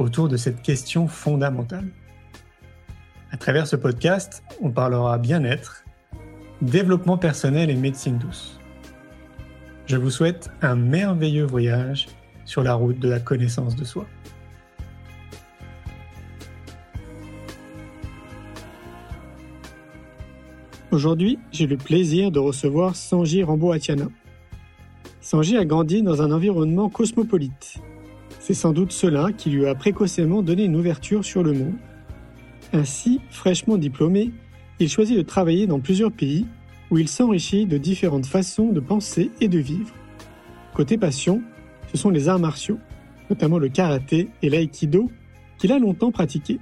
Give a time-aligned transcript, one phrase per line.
[0.00, 1.88] autour de cette question fondamentale.
[3.30, 5.84] À travers ce podcast, on parlera bien-être,
[6.62, 8.58] développement personnel et médecine douce.
[9.86, 12.08] Je vous souhaite un merveilleux voyage
[12.44, 14.06] sur la route de la connaissance de soi.
[20.90, 24.08] Aujourd'hui, j'ai le plaisir de recevoir Sanji Rambo-Atiana.
[25.20, 27.80] Sanji a grandi dans un environnement cosmopolite.
[28.40, 31.74] C'est sans doute cela qui lui a précocement donné une ouverture sur le monde.
[32.72, 34.32] Ainsi, fraîchement diplômé,
[34.80, 36.46] il choisit de travailler dans plusieurs pays
[36.90, 39.94] où il s'enrichit de différentes façons de penser et de vivre.
[40.74, 41.42] Côté passion,
[41.92, 42.78] ce sont les arts martiaux,
[43.28, 45.10] notamment le karaté et l'aïkido,
[45.58, 46.58] qu'il a longtemps pratiqué.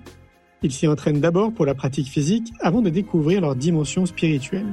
[0.63, 4.67] Il s'y entraîne d'abord pour la pratique physique avant de découvrir leur dimension spirituelle.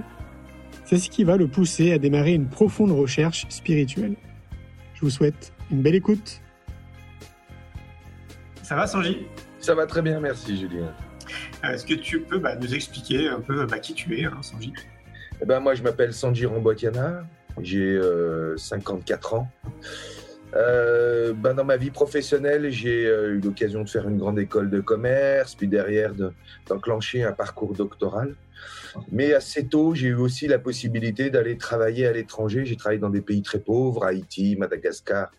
[0.86, 4.16] C'est ce qui va le pousser à démarrer une profonde recherche spirituelle.
[4.96, 6.42] Je vous souhaite une belle écoute.
[8.66, 9.28] Ça va, Sanji?
[9.60, 10.92] Ça va très bien, merci, Julien.
[11.64, 14.40] Euh, est-ce que tu peux bah, nous expliquer un peu bah, qui tu es, hein,
[14.42, 14.74] Sanji?
[15.40, 17.28] Eh ben, Moi, je m'appelle Sanji Rambotiana,
[17.62, 18.02] j'ai
[18.58, 19.48] 54 euh, ans.
[20.56, 24.80] Euh, ben dans ma vie professionnelle, j'ai eu l'occasion de faire une grande école de
[24.80, 26.14] commerce, puis derrière
[26.68, 28.34] d'enclencher un parcours doctoral.
[29.12, 32.66] Mais assez tôt, j'ai eu aussi la possibilité d'aller travailler à l'étranger.
[32.66, 35.30] J'ai travaillé dans des pays très pauvres, Haïti, Madagascar,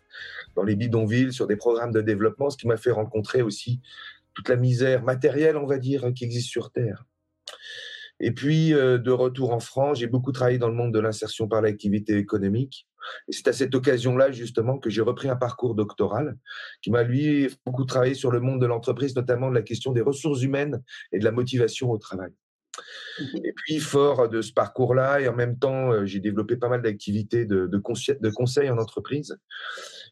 [0.56, 3.80] dans les bidonvilles, sur des programmes de développement, ce qui m'a fait rencontrer aussi
[4.34, 7.04] toute la misère matérielle, on va dire, qui existe sur Terre.
[8.20, 11.48] Et puis, euh, de retour en France, j'ai beaucoup travaillé dans le monde de l'insertion
[11.48, 12.86] par l'activité économique.
[13.28, 16.36] Et c'est à cette occasion-là, justement, que j'ai repris un parcours doctoral
[16.82, 20.00] qui m'a, lui, beaucoup travaillé sur le monde de l'entreprise, notamment de la question des
[20.00, 22.32] ressources humaines et de la motivation au travail.
[23.18, 26.68] Mmh et puis, fort de ce parcours-là, et en même temps, euh, j'ai développé pas
[26.68, 27.80] mal d'activités de, de,
[28.20, 29.38] de, conseil en entreprise.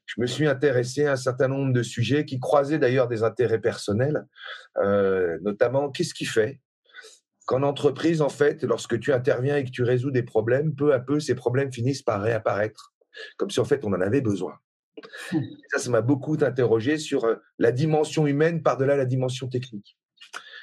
[0.07, 3.61] Je me suis intéressé à un certain nombre de sujets qui croisaient d'ailleurs des intérêts
[3.61, 4.27] personnels,
[4.79, 6.61] euh, notamment qu'est-ce qui fait
[7.47, 11.01] qu'en entreprise, en fait, lorsque tu interviens et que tu résous des problèmes, peu à
[11.01, 12.95] peu, ces problèmes finissent par réapparaître,
[13.37, 14.55] comme si en fait on en avait besoin.
[15.33, 15.41] Mmh.
[15.73, 19.99] ça, ça m'a beaucoup interrogé sur euh, la dimension humaine par-delà la dimension technique.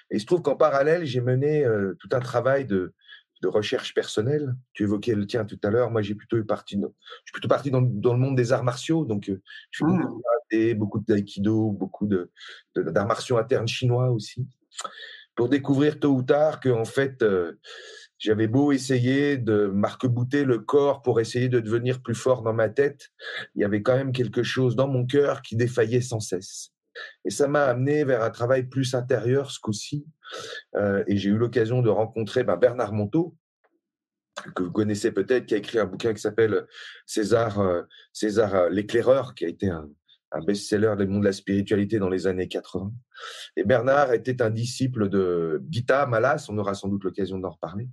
[0.09, 2.93] Et il se trouve qu'en parallèle, j'ai mené euh, tout un travail de,
[3.41, 4.55] de, recherche personnelle.
[4.73, 5.91] Tu évoquais le tien tout à l'heure.
[5.91, 6.87] Moi, j'ai plutôt eu partie, je
[7.25, 9.05] suis plutôt parti dans, dans, le monde des arts martiaux.
[9.05, 9.41] Donc, euh,
[9.71, 10.21] je fais beaucoup
[10.51, 10.77] de mmh.
[10.77, 12.27] beaucoup d'aïkido, beaucoup d'arts
[12.75, 14.47] de, martiaux internes chinois aussi,
[15.35, 17.53] pour découvrir tôt ou tard que en fait, euh,
[18.21, 22.69] j'avais beau essayer de marque-bouter le corps pour essayer de devenir plus fort dans ma
[22.69, 23.09] tête,
[23.55, 26.71] il y avait quand même quelque chose dans mon cœur qui défaillait sans cesse.
[27.25, 30.05] Et ça m'a amené vers un travail plus intérieur ce coup-ci.
[30.75, 33.35] Euh, et j'ai eu l'occasion de rencontrer ben, Bernard Monteau,
[34.55, 36.65] que vous connaissez peut-être, qui a écrit un bouquin qui s'appelle
[37.05, 39.89] César, euh, César euh, l'éclaireur, qui a été un,
[40.31, 42.91] un best-seller du monde de la spiritualité dans les années 80.
[43.57, 47.89] Et Bernard était un disciple de Gita Malas, on aura sans doute l'occasion d'en reparler.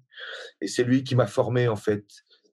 [0.61, 2.05] Et c'est lui qui m'a formé en fait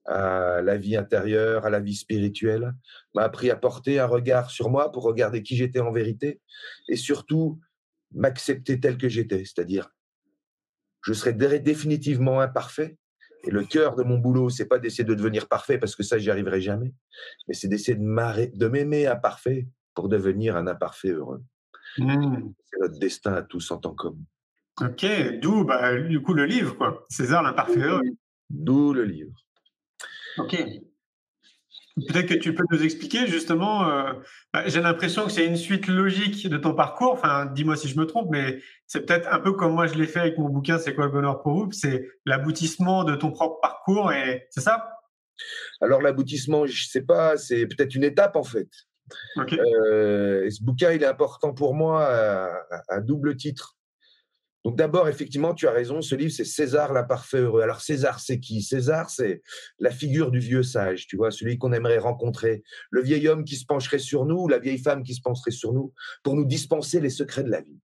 [0.06, 2.72] à la vie intérieure, à la vie spirituelle,
[3.14, 6.40] m'a appris à porter un regard sur moi pour regarder qui j'étais en vérité
[6.88, 7.60] et surtout
[8.12, 9.90] m'accepter tel que j'étais, c'est-à-dire
[11.02, 12.98] je serai définitivement imparfait
[13.44, 16.18] et le cœur de mon boulot, c'est pas d'essayer de devenir parfait parce que ça
[16.18, 16.92] j'y arriverai jamais,
[17.46, 21.42] mais c'est d'essayer de m'aimer imparfait pour devenir un imparfait heureux.
[21.98, 22.52] Mmh.
[22.64, 24.22] C'est notre destin à tous en tant qu'homme.
[24.80, 25.06] Ok,
[25.40, 27.06] d'où bah, du coup le livre, quoi.
[27.08, 28.02] César l'imparfait heureux.
[28.50, 29.45] D'où le livre.
[30.38, 30.56] Ok.
[32.08, 33.88] Peut-être que tu peux nous expliquer justement.
[33.88, 34.12] Euh,
[34.52, 37.12] bah, j'ai l'impression que c'est une suite logique de ton parcours.
[37.12, 40.06] Enfin, dis-moi si je me trompe, mais c'est peut-être un peu comme moi je l'ai
[40.06, 41.72] fait avec mon bouquin C'est quoi le bonheur pour vous?
[41.72, 44.90] C'est l'aboutissement de ton propre parcours et c'est ça?
[45.80, 47.38] Alors l'aboutissement, je sais pas.
[47.38, 48.68] C'est peut-être une étape en fait.
[49.38, 52.06] Euh, ce bouquin, il est important pour moi
[52.88, 53.76] à double titre.
[54.66, 57.62] Donc d'abord, effectivement, tu as raison, ce livre, c'est César l'imparfait heureux.
[57.62, 58.62] Alors César, c'est qui?
[58.62, 59.40] César, c'est
[59.78, 63.54] la figure du vieux sage, tu vois, celui qu'on aimerait rencontrer, le vieil homme qui
[63.54, 66.98] se pencherait sur nous, la vieille femme qui se pencherait sur nous, pour nous dispenser
[66.98, 67.78] les secrets de la vie.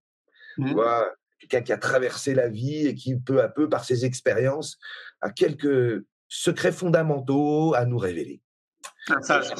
[0.56, 0.72] Tu mmh.
[0.72, 4.76] vois, quelqu'un qui a traversé la vie et qui, peu à peu, par ses expériences,
[5.20, 8.42] a quelques secrets fondamentaux à nous révéler.
[9.06, 9.50] Un sage.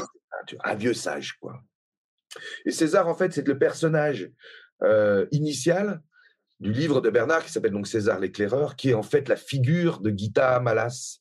[0.65, 1.63] Un vieux sage, quoi.
[2.67, 4.29] Et César, en fait, c'est le personnage
[4.83, 6.03] euh, initiale
[6.63, 10.01] du livre de Bernard qui s'appelle donc César l'éclaireur, qui est en fait la figure
[10.01, 11.19] de Gita Malas.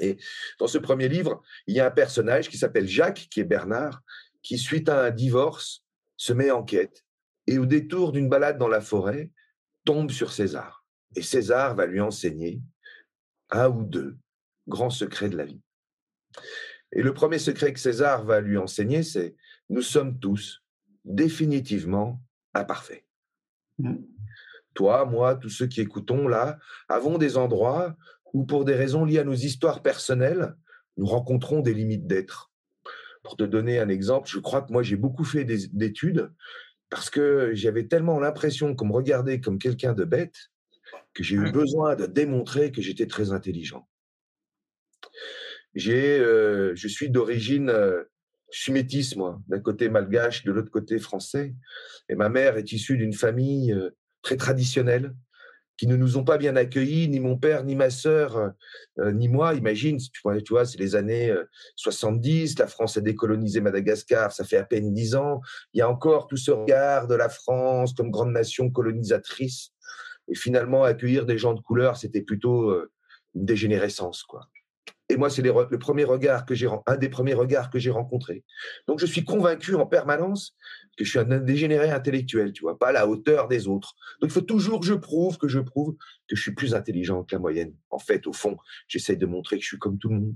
[0.00, 0.18] Et
[0.58, 4.02] dans ce premier livre, il y a un personnage qui s'appelle Jacques, qui est Bernard,
[4.42, 5.84] qui, suite à un divorce,
[6.18, 7.04] se met en quête
[7.46, 9.30] et au détour d'une balade dans la forêt,
[9.84, 10.84] tombe sur César.
[11.14, 12.60] Et César va lui enseigner
[13.50, 14.18] un ou deux
[14.68, 15.62] grands secrets de la vie.
[16.92, 19.34] Et le premier secret que César va lui enseigner, c'est
[19.70, 20.62] nous sommes tous
[21.04, 22.20] définitivement
[22.52, 23.04] imparfaits.
[23.78, 23.94] Mmh.
[24.76, 26.58] Toi, moi, tous ceux qui écoutons là,
[26.88, 27.96] avons des endroits
[28.32, 30.54] où, pour des raisons liées à nos histoires personnelles,
[30.98, 32.52] nous rencontrons des limites d'être.
[33.24, 36.30] Pour te donner un exemple, je crois que moi, j'ai beaucoup fait d'études
[36.90, 40.36] parce que j'avais tellement l'impression qu'on me regardait comme quelqu'un de bête
[41.14, 43.88] que j'ai eu besoin de démontrer que j'étais très intelligent.
[45.74, 48.04] J'ai, euh, je suis d'origine, euh,
[48.52, 51.54] je suis métisse, moi, d'un côté malgache, de l'autre côté français.
[52.08, 53.90] Et ma mère est issue d'une famille euh,
[54.26, 55.14] très traditionnelle,
[55.76, 58.52] qui ne nous ont pas bien accueillis, ni mon père, ni ma sœur,
[58.98, 59.54] ni moi.
[59.54, 60.20] Imagine, tu
[60.50, 61.32] vois, c'est les années
[61.76, 65.42] 70, la France a décolonisé Madagascar, ça fait à peine dix ans.
[65.74, 69.70] Il y a encore tout ce regard de la France comme grande nation colonisatrice.
[70.26, 72.72] Et finalement, accueillir des gens de couleur, c'était plutôt
[73.36, 74.48] une dégénérescence, quoi.
[75.08, 78.44] Et moi, c'est le premier regard que j'ai, un des premiers regards que j'ai rencontrés.
[78.88, 80.56] Donc, je suis convaincu en permanence
[80.96, 83.94] que je suis un dégénéré intellectuel, tu vois, pas à la hauteur des autres.
[84.20, 87.22] Donc, il faut toujours que je prouve, que je prouve que je suis plus intelligent
[87.22, 87.74] que la moyenne.
[87.90, 88.56] En fait, au fond,
[88.88, 90.34] j'essaye de montrer que je suis comme tout le monde.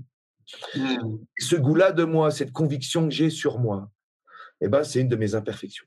[0.75, 1.17] Mmh.
[1.37, 3.91] Ce goût-là de moi, cette conviction que j'ai sur moi,
[4.61, 5.85] eh ben, c'est une de mes imperfections.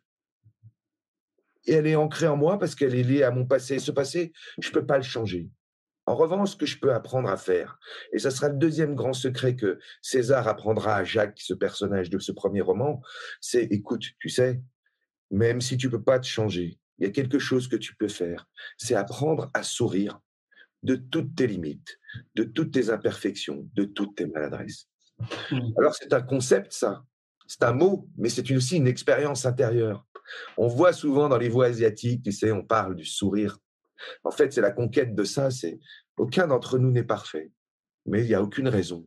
[1.67, 3.79] Et elle est ancrée en moi parce qu'elle est liée à mon passé.
[3.79, 5.49] Ce passé, je ne peux pas le changer.
[6.07, 7.79] En revanche, ce que je peux apprendre à faire,
[8.13, 12.19] et ça sera le deuxième grand secret que César apprendra à Jacques, ce personnage de
[12.19, 13.01] ce premier roman,
[13.41, 14.61] c'est écoute, tu sais,
[15.31, 18.09] même si tu peux pas te changer, il y a quelque chose que tu peux
[18.09, 18.47] faire,
[18.77, 20.21] c'est apprendre à sourire
[20.83, 21.99] de toutes tes limites,
[22.35, 24.89] de toutes tes imperfections, de toutes tes maladresses.
[25.51, 25.73] Mmh.
[25.79, 27.03] Alors c'est un concept, ça,
[27.47, 30.07] c'est un mot, mais c'est aussi une expérience intérieure.
[30.57, 33.59] On voit souvent dans les voix asiatiques, tu sais, on parle du sourire
[34.25, 35.79] en fait, c'est la conquête de ça, c'est
[36.17, 37.51] aucun d'entre nous n'est parfait,
[38.07, 39.07] mais il n'y a aucune raison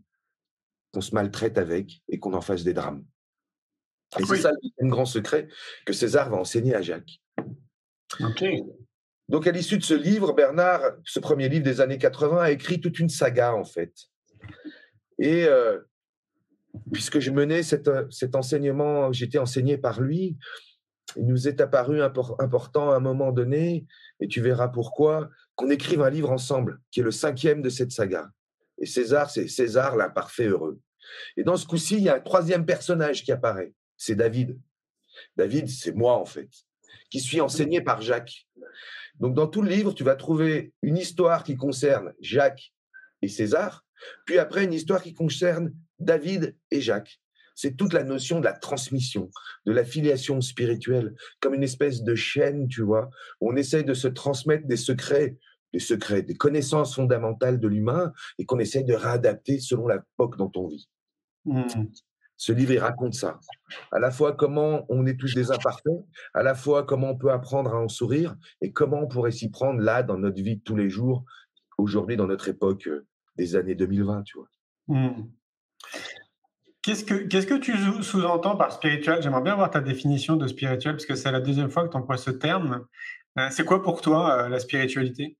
[0.94, 3.06] qu'on se maltraite avec et qu'on en fasse des drames.
[4.20, 5.48] Et c'est ça le grand secret
[5.86, 7.22] que César va enseigner à Jacques.
[9.30, 12.80] Donc, à l'issue de ce livre, Bernard, ce premier livre des années 80, a écrit
[12.80, 13.94] toute une saga, en fait.
[15.20, 15.80] Et euh,
[16.94, 20.38] puisque je menais cet, euh, cet enseignement, j'étais enseigné par lui,
[21.16, 23.86] il nous est apparu important à un moment donné,
[24.20, 27.92] et tu verras pourquoi, qu'on écrive un livre ensemble, qui est le cinquième de cette
[27.92, 28.30] saga.
[28.80, 30.80] Et César, c'est César l'imparfait heureux.
[31.36, 34.60] Et dans ce coup-ci, il y a un troisième personnage qui apparaît, c'est David.
[35.36, 36.50] David, c'est moi en fait,
[37.10, 38.48] qui suis enseigné par Jacques.
[39.20, 42.74] Donc dans tout le livre, tu vas trouver une histoire qui concerne Jacques
[43.22, 43.86] et César,
[44.26, 47.20] puis après une histoire qui concerne David et Jacques
[47.58, 49.32] c'est toute la notion de la transmission,
[49.66, 53.10] de la filiation spirituelle, comme une espèce de chaîne, tu vois,
[53.42, 55.38] où on essaye de se transmettre des secrets,
[55.74, 60.52] des secrets, des connaissances fondamentales de l'humain et qu'on essaye de réadapter selon l'époque dont
[60.56, 60.88] on vit.
[61.46, 61.88] Mmh.
[62.36, 63.40] Ce livre, il raconte ça.
[63.92, 66.06] À la fois comment on est tous des imparfaits,
[66.36, 69.50] à la fois comment on peut apprendre à en sourire et comment on pourrait s'y
[69.50, 71.26] prendre là dans notre vie de tous les jours,
[71.80, 74.48] aujourd'hui dans notre époque euh, des années 2020, tu vois.
[74.90, 75.24] Mmh.
[76.88, 79.22] Qu'est-ce que, que tu sous-entends par spirituel?
[79.22, 81.98] J'aimerais bien avoir ta définition de spirituel, parce que c'est la deuxième fois que tu
[81.98, 82.86] emploies ce terme.
[83.38, 85.36] Euh, c'est quoi pour toi euh, la spiritualité?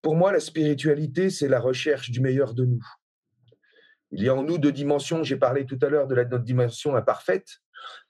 [0.00, 2.86] Pour moi, la spiritualité, c'est la recherche du meilleur de nous.
[4.12, 5.24] Il y a en nous deux dimensions.
[5.24, 7.56] J'ai parlé tout à l'heure de notre dimension imparfaite.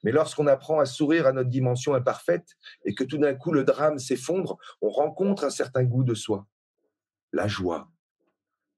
[0.03, 2.47] Mais lorsqu'on apprend à sourire à notre dimension imparfaite
[2.85, 6.45] et que tout d'un coup le drame s'effondre, on rencontre un certain goût de soi.
[7.33, 7.89] La joie,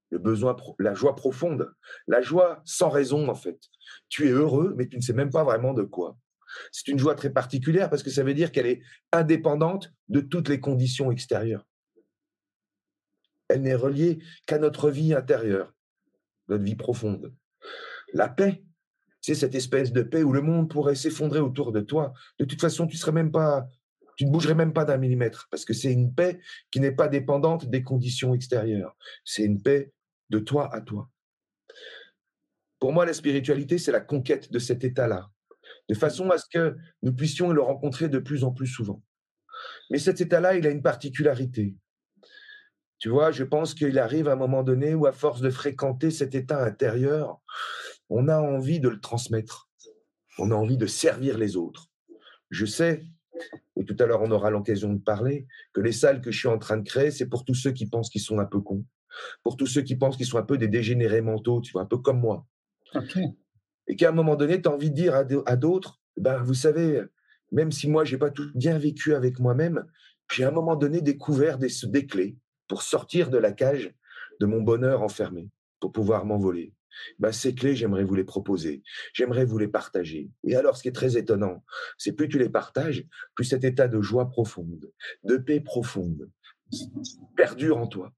[0.10, 1.74] le besoin, la joie profonde,
[2.08, 3.60] la joie sans raison en fait.
[4.10, 6.18] Tu es heureux, mais tu ne sais même pas vraiment de quoi.
[6.72, 10.50] C'est une joie très particulière parce que ça veut dire qu'elle est indépendante de toutes
[10.50, 11.66] les conditions extérieures.
[13.48, 15.74] Elle n'est reliée qu'à notre vie intérieure,
[16.48, 17.34] notre vie profonde.
[18.14, 18.64] La paix,
[19.22, 22.14] c'est cette espèce de paix où le monde pourrait s'effondrer autour de toi.
[22.40, 26.14] De toute façon, tu tu ne bougerais même pas d'un millimètre parce que c'est une
[26.14, 26.40] paix
[26.72, 28.96] qui n'est pas dépendante des conditions extérieures.
[29.24, 29.94] C'est une paix
[30.30, 31.10] de toi à toi.
[32.80, 35.30] Pour moi, la spiritualité, c'est la conquête de cet état-là,
[35.90, 39.02] de façon à ce que nous puissions le rencontrer de plus en plus souvent.
[39.90, 41.76] Mais cet état-là, il a une particularité.
[42.98, 46.12] Tu vois, je pense qu'il arrive à un moment donné où, à force de fréquenter
[46.12, 47.42] cet état intérieur,
[48.10, 49.70] on a envie de le transmettre.
[50.38, 51.90] On a envie de servir les autres.
[52.50, 53.06] Je sais
[53.76, 56.48] et tout à l'heure on aura l'occasion de parler, que les salles que je suis
[56.48, 58.86] en train de créer, c'est pour tous ceux qui pensent qu'ils sont un peu cons,
[59.44, 61.86] pour tous ceux qui pensent qu'ils sont un peu des dégénérés mentaux, tu vois, un
[61.86, 62.46] peu comme moi.
[63.88, 67.02] Et qu'à un moment donné, tu as envie de dire à d'autres, ben, vous savez,
[67.52, 69.86] même si moi, j'ai pas tout bien vécu avec moi-même,
[70.32, 72.38] j'ai à un moment donné découvert des, des clés
[72.68, 73.94] pour sortir de la cage
[74.40, 75.50] de mon bonheur enfermé,
[75.80, 76.74] pour pouvoir m'envoler.
[77.18, 80.30] Ben, ces clés, j'aimerais vous les proposer, j'aimerais vous les partager.
[80.44, 81.64] Et alors, ce qui est très étonnant,
[81.98, 84.92] c'est plus tu les partages, plus cet état de joie profonde,
[85.24, 86.30] de paix profonde,
[87.36, 88.14] perdure en toi.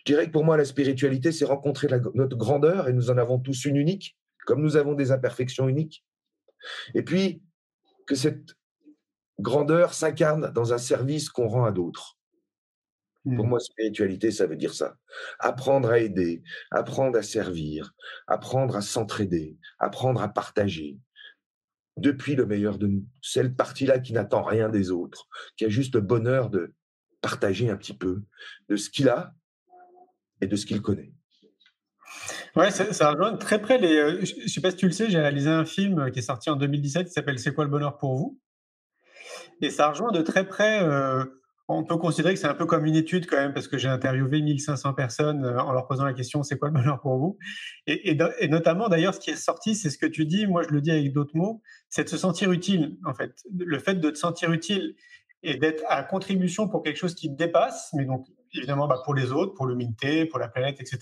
[0.00, 3.38] Je dirais que pour moi, la spiritualité, c'est rencontrer notre grandeur, et nous en avons
[3.38, 4.16] tous une unique,
[4.46, 6.04] comme nous avons des imperfections uniques.
[6.94, 7.42] Et puis,
[8.06, 8.56] que cette
[9.38, 12.18] grandeur s'incarne dans un service qu'on rend à d'autres.
[13.24, 13.48] Pour mmh.
[13.48, 14.96] moi, spiritualité, ça veut dire ça.
[15.38, 16.42] Apprendre à aider,
[16.72, 17.92] apprendre à servir,
[18.26, 20.98] apprendre à s'entraider, apprendre à partager.
[21.98, 23.04] Depuis le meilleur de nous.
[23.20, 26.74] Cette partie-là qui n'attend rien des autres, qui a juste le bonheur de
[27.20, 28.22] partager un petit peu
[28.68, 29.34] de ce qu'il a
[30.42, 31.12] et de ce qu'il connaît.
[32.54, 33.96] Ouais, ça, ça, rejoint très près les.
[33.96, 36.18] Euh, je ne sais pas si tu le sais, j'ai réalisé un film euh, qui
[36.18, 38.38] est sorti en 2017 qui s'appelle C'est quoi le bonheur pour vous?
[39.62, 40.82] Et ça rejoint de très près.
[40.82, 41.24] Euh,
[41.68, 43.88] on peut considérer que c'est un peu comme une étude quand même, parce que j'ai
[43.88, 47.38] interviewé 1500 personnes en leur posant la question c'est quoi le bonheur pour vous?
[47.86, 50.68] Et, et, notamment d'ailleurs, ce qui est sorti, c'est ce que tu dis, moi je
[50.68, 53.32] le dis avec d'autres mots, c'est de se sentir utile en fait.
[53.56, 54.96] Le fait de te sentir utile
[55.42, 59.14] et d'être à contribution pour quelque chose qui te dépasse, mais donc évidemment bah, pour
[59.14, 60.98] les autres, pour l'humanité, pour la planète, etc.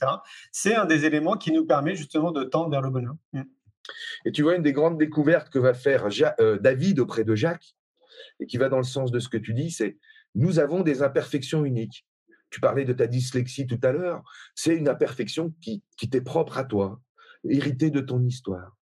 [0.52, 3.14] C'est un des éléments qui nous permet justement de tendre vers le bonheur.
[3.32, 3.42] Mm.
[4.24, 6.08] Et tu vois, une des grandes découvertes que va faire
[6.40, 7.74] euh, David auprès de Jacques,
[8.38, 9.98] et qui va dans le sens de ce que tu dis, c'est
[10.34, 12.06] nous avons des imperfections uniques.
[12.50, 14.22] Tu parlais de ta dyslexie tout à l'heure,
[14.54, 17.00] c'est une imperfection qui, qui t'est propre à toi,
[17.48, 18.76] héritée de ton histoire.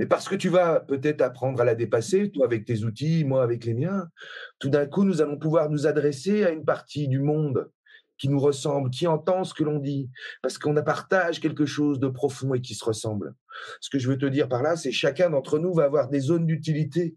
[0.00, 3.42] Mais parce que tu vas peut-être apprendre à la dépasser, toi avec tes outils, moi
[3.42, 4.08] avec les miens,
[4.58, 7.70] tout d'un coup, nous allons pouvoir nous adresser à une partie du monde
[8.16, 10.08] qui nous ressemble, qui entend ce que l'on dit,
[10.40, 13.34] parce qu'on partage quelque chose de profond et qui se ressemble.
[13.82, 16.20] Ce que je veux te dire par là, c'est chacun d'entre nous va avoir des
[16.20, 17.14] zones d'utilité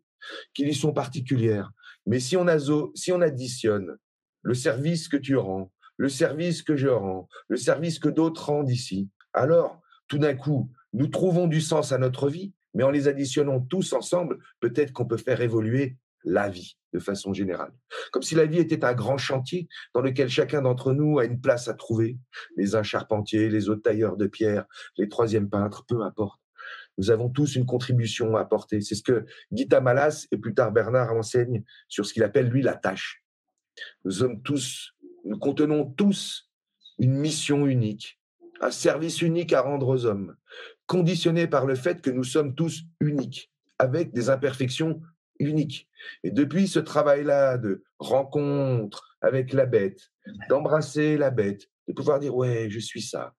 [0.53, 1.71] qui lui sont particulières.
[2.05, 2.57] Mais si on, a,
[2.95, 3.95] si on additionne
[4.41, 8.69] le service que tu rends, le service que je rends, le service que d'autres rendent
[8.69, 13.07] ici, alors tout d'un coup, nous trouvons du sens à notre vie mais en les
[13.07, 17.73] additionnant tous ensemble, peut-être qu'on peut faire évoluer la vie de façon générale.
[18.11, 21.41] Comme si la vie était un grand chantier dans lequel chacun d'entre nous a une
[21.41, 22.17] place à trouver.
[22.55, 24.65] Les uns charpentiers, les autres tailleurs de pierre,
[24.97, 26.39] les troisièmes peintres, peu importe.
[26.97, 28.81] Nous avons tous une contribution à apporter.
[28.81, 32.61] C'est ce que Gita Malas et plus tard Bernard enseignent sur ce qu'il appelle lui
[32.61, 33.23] la tâche.
[34.05, 34.93] Nous sommes tous,
[35.25, 36.51] nous contenons tous
[36.99, 38.19] une mission unique,
[38.61, 40.35] un service unique à rendre aux hommes
[40.93, 45.01] conditionné par le fait que nous sommes tous uniques, avec des imperfections
[45.39, 45.89] uniques.
[46.23, 50.11] Et depuis ce travail-là de rencontre avec la bête,
[50.49, 53.33] d'embrasser la bête, de pouvoir dire ouais, je suis ça,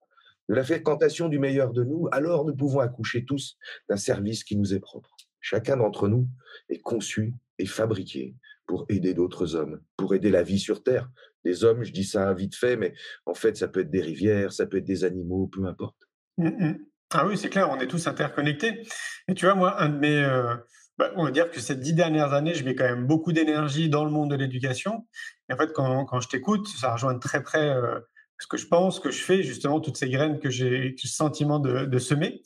[0.49, 3.57] de la fréquentation du meilleur de nous, alors nous pouvons accoucher tous
[3.89, 5.15] d'un service qui nous est propre.
[5.41, 6.27] Chacun d'entre nous
[6.69, 8.35] est conçu et fabriqué
[8.67, 11.09] pour aider d'autres hommes, pour aider la vie sur Terre.
[11.45, 12.95] Des hommes, je dis ça vite fait, mais
[13.27, 16.09] en fait, ça peut être des rivières, ça peut être des animaux, peu importe.
[16.37, 16.79] Mmh, mmh.
[17.17, 18.83] Ah oui, c'est clair, on est tous interconnectés.
[19.29, 20.57] Et tu vois, moi, un de mes, euh,
[20.99, 23.89] bah, on va dire que ces dix dernières années, je mets quand même beaucoup d'énergie
[23.89, 25.07] dans le monde de l'éducation.
[25.49, 28.01] Et en fait, quand, quand je t'écoute, ça rejoint très près euh,
[28.41, 31.09] ce que je pense, ce que je fais, justement, toutes ces graines que j'ai le
[31.09, 32.43] sentiment de, de, semer,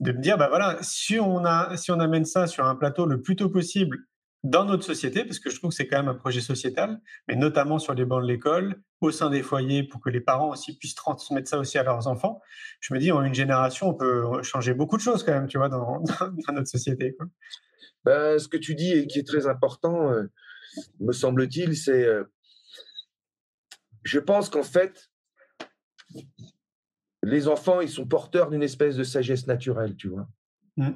[0.00, 3.06] de me dire, bah voilà, si on, a, si on amène ça sur un plateau
[3.06, 3.98] le plus tôt possible
[4.44, 7.34] dans notre société, parce que je trouve que c'est quand même un projet sociétal, mais
[7.34, 10.76] notamment sur les bancs de l'école, au sein des foyers, pour que les parents aussi
[10.76, 12.40] puissent transmettre ça aussi à leurs enfants.
[12.80, 15.58] Je me dis, en une génération, on peut changer beaucoup de choses quand même, tu
[15.58, 16.00] vois, dans,
[16.46, 17.14] dans notre société.
[17.16, 17.26] Quoi.
[18.04, 20.24] Ben, ce que tu dis et qui est très important, euh,
[21.00, 22.24] me semble-t-il, c'est, euh,
[24.04, 25.10] je pense qu'en fait,
[27.24, 30.28] les enfants, ils sont porteurs d'une espèce de sagesse naturelle, tu vois.
[30.76, 30.92] Mmh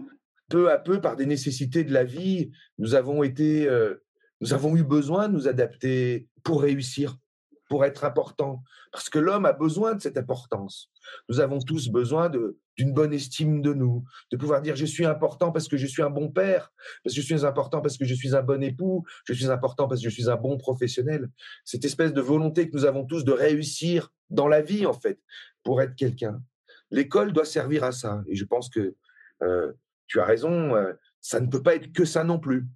[0.48, 4.02] peu à peu, par des nécessités de la vie, nous avons été, euh,
[4.40, 7.16] nous avons eu besoin de nous adapter pour réussir,
[7.68, 10.90] pour être important, parce que l'homme a besoin de cette importance.
[11.28, 12.30] Nous avons tous besoin
[12.76, 16.02] d'une bonne estime de nous, de pouvoir dire je suis important parce que je suis
[16.02, 16.72] un bon père,
[17.02, 19.88] parce que je suis important parce que je suis un bon époux, je suis important
[19.88, 21.28] parce que je suis un bon professionnel.
[21.64, 25.18] Cette espèce de volonté que nous avons tous de réussir dans la vie en fait
[25.62, 26.42] pour être quelqu'un.
[26.90, 28.94] L'école doit servir à ça et je pense que
[29.42, 29.72] euh,
[30.06, 30.74] tu as raison,
[31.20, 32.66] ça ne peut pas être que ça non plus.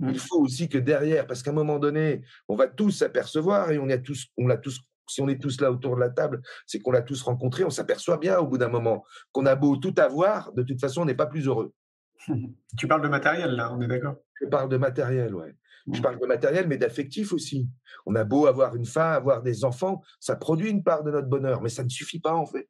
[0.00, 0.14] Il mmh.
[0.16, 3.88] faut aussi que derrière, parce qu'à un moment donné, on va tous s'apercevoir et on
[3.88, 6.80] a tous, on l'a tous, si on est tous là autour de la table, c'est
[6.80, 9.94] qu'on l'a tous rencontré, on s'aperçoit bien au bout d'un moment qu'on a beau tout
[9.98, 11.72] avoir, de toute façon, on n'est pas plus heureux.
[12.78, 14.16] Tu parles de matériel là, on est d'accord?
[14.40, 15.54] Je parle de matériel, ouais.
[15.92, 16.02] Je Mmh.
[16.02, 17.68] parle de matériel, mais d'affectif aussi.
[18.06, 21.28] On a beau avoir une femme, avoir des enfants, ça produit une part de notre
[21.28, 22.68] bonheur, mais ça ne suffit pas en fait.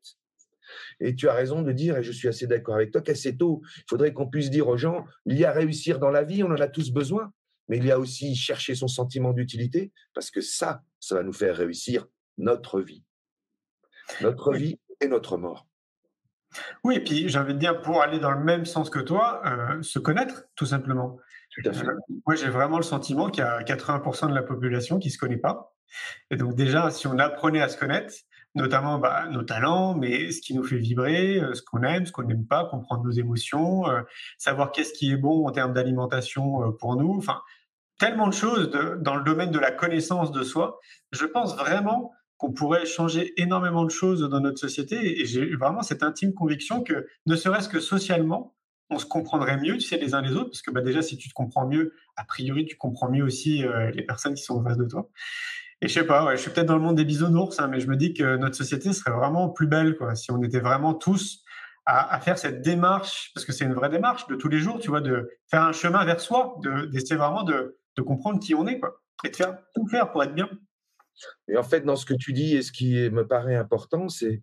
[1.00, 3.62] Et tu as raison de dire, et je suis assez d'accord avec toi, qu'assez tôt,
[3.76, 6.50] il faudrait qu'on puisse dire aux gens, il y a réussir dans la vie, on
[6.50, 7.33] en a tous besoin,
[7.69, 11.33] mais il y a aussi chercher son sentiment d'utilité, parce que ça, ça va nous
[11.33, 12.07] faire réussir
[12.38, 13.04] notre vie.
[14.21, 14.59] Notre Oui.
[14.59, 15.66] vie et notre mort.
[16.85, 19.42] Oui, et puis j'ai envie de dire, pour aller dans le même sens que toi,
[19.47, 21.19] euh, se connaître, tout simplement.
[21.50, 21.87] Tout à fait.
[21.87, 25.12] Euh, moi, j'ai vraiment le sentiment qu'il y a 80% de la population qui ne
[25.12, 25.75] se connaît pas.
[26.31, 28.12] Et donc déjà, si on apprenait à se connaître,
[28.55, 32.13] notamment bah, nos talents, mais ce qui nous fait vibrer, euh, ce qu'on aime, ce
[32.13, 34.03] qu'on n'aime pas, comprendre nos émotions, euh,
[34.39, 37.41] savoir qu'est-ce qui est bon en termes d'alimentation euh, pour nous, enfin,
[37.99, 40.81] tellement de choses dans le domaine de la connaissance de soi.
[41.13, 45.83] Je pense vraiment qu'on pourrait changer énormément de choses dans notre société et j'ai vraiment
[45.83, 48.57] cette intime conviction que, ne serait-ce que socialement,
[48.91, 51.17] on se comprendrait mieux, tu sais, les uns les autres, parce que bah, déjà, si
[51.17, 54.65] tu te comprends mieux, a priori, tu comprends mieux aussi les personnes qui sont en
[54.65, 55.09] face de toi.
[55.83, 57.81] Et je sais pas, ouais, je suis peut-être dans le monde des bisounours, hein, mais
[57.81, 61.43] je me dis que notre société serait vraiment plus belle, si on était vraiment tous
[61.85, 64.91] à, faire cette démarche, parce que c'est une vraie démarche de tous les jours, tu
[64.91, 68.79] vois, de faire un chemin vers soi, de- d'essayer vraiment de, comprendre qui on est,
[68.79, 70.49] quoi, et de faire tout faire pour être bien.
[71.49, 74.41] Et en fait, dans ce que tu dis et ce qui me paraît important, c'est,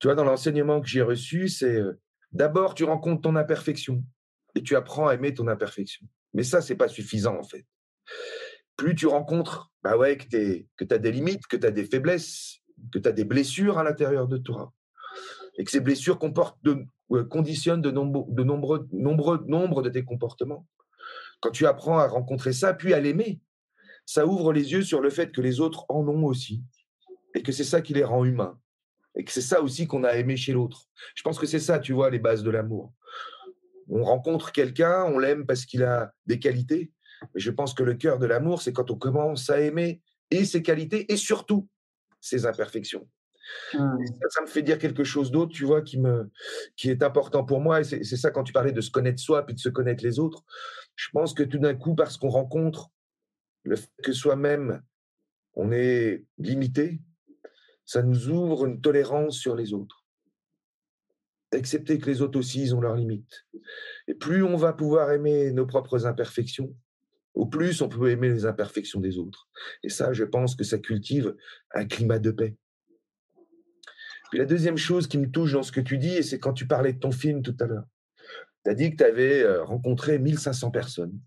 [0.00, 2.00] tu dans l'enseignement que j'ai reçu, c'est euh,
[2.32, 4.02] d'abord tu rencontres ton imperfection
[4.56, 6.04] et tu apprends à aimer ton imperfection.
[6.34, 7.64] Mais ça, c'est pas suffisant en fait.
[8.76, 10.24] Plus tu rencontres, bah ouais, que
[10.84, 12.60] tu as des limites, que tu as des faiblesses,
[12.92, 14.72] que tu as des blessures à l'intérieur de toi,
[15.56, 16.86] et que ces blessures comportent de,
[17.30, 20.66] conditionnent de, nombreux, de nombreux, nombreux nombres de tes comportements.
[21.40, 23.40] Quand tu apprends à rencontrer ça, puis à l'aimer,
[24.06, 26.62] ça ouvre les yeux sur le fait que les autres en ont aussi
[27.34, 28.58] et que c'est ça qui les rend humains
[29.14, 30.88] et que c'est ça aussi qu'on a aimé chez l'autre.
[31.14, 32.92] Je pense que c'est ça, tu vois, les bases de l'amour.
[33.88, 36.90] On rencontre quelqu'un, on l'aime parce qu'il a des qualités,
[37.34, 40.00] mais je pense que le cœur de l'amour, c'est quand on commence à aimer
[40.30, 41.68] et ses qualités et surtout
[42.20, 43.08] ses imperfections.
[43.74, 46.30] Et ça, ça me fait dire quelque chose d'autre, tu vois, qui, me,
[46.76, 47.80] qui est important pour moi.
[47.80, 50.02] Et c'est c'est ça quand tu parlais de se connaître soi puis de se connaître
[50.02, 50.42] les autres.
[50.96, 52.90] Je pense que tout d'un coup, parce qu'on rencontre
[53.64, 54.82] le fait que soi-même,
[55.54, 57.00] on est limité,
[57.84, 60.04] ça nous ouvre une tolérance sur les autres.
[61.52, 63.46] Accepter que les autres aussi, ils ont leurs limites.
[64.08, 66.74] Et plus on va pouvoir aimer nos propres imperfections,
[67.34, 69.48] au plus on peut aimer les imperfections des autres.
[69.82, 71.34] Et ça, je pense que ça cultive
[71.72, 72.56] un climat de paix.
[74.30, 76.52] Puis la deuxième chose qui me touche dans ce que tu dis, et c'est quand
[76.52, 77.86] tu parlais de ton film tout à l'heure.
[78.64, 81.20] Tu as dit que tu avais euh, rencontré 1500 personnes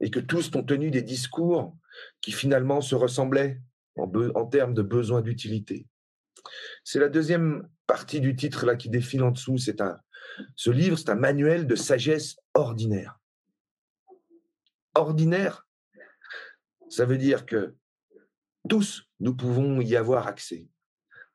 [0.00, 1.76] et que tous t'ont tenu des discours
[2.20, 3.60] qui finalement se ressemblaient
[3.96, 5.86] en, termes de besoin d'utilité.
[6.84, 9.58] C'est la deuxième partie du titre là qui défile en dessous.
[9.58, 9.98] C'est un,
[10.54, 13.17] ce livre, c'est un manuel de sagesse ordinaire.
[14.98, 15.66] Ordinaire,
[16.88, 17.74] ça veut dire que
[18.68, 20.68] tous, nous pouvons y avoir accès.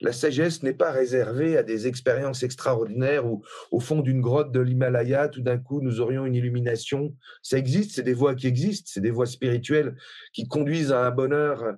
[0.02, 4.60] La sagesse n'est pas réservée à des expériences extraordinaires où, au fond d'une grotte de
[4.60, 7.16] l'Himalaya, tout d'un coup, nous aurions une illumination.
[7.42, 9.96] Ça existe, c'est des voies qui existent, c'est des voies spirituelles
[10.34, 11.76] qui conduisent à un bonheur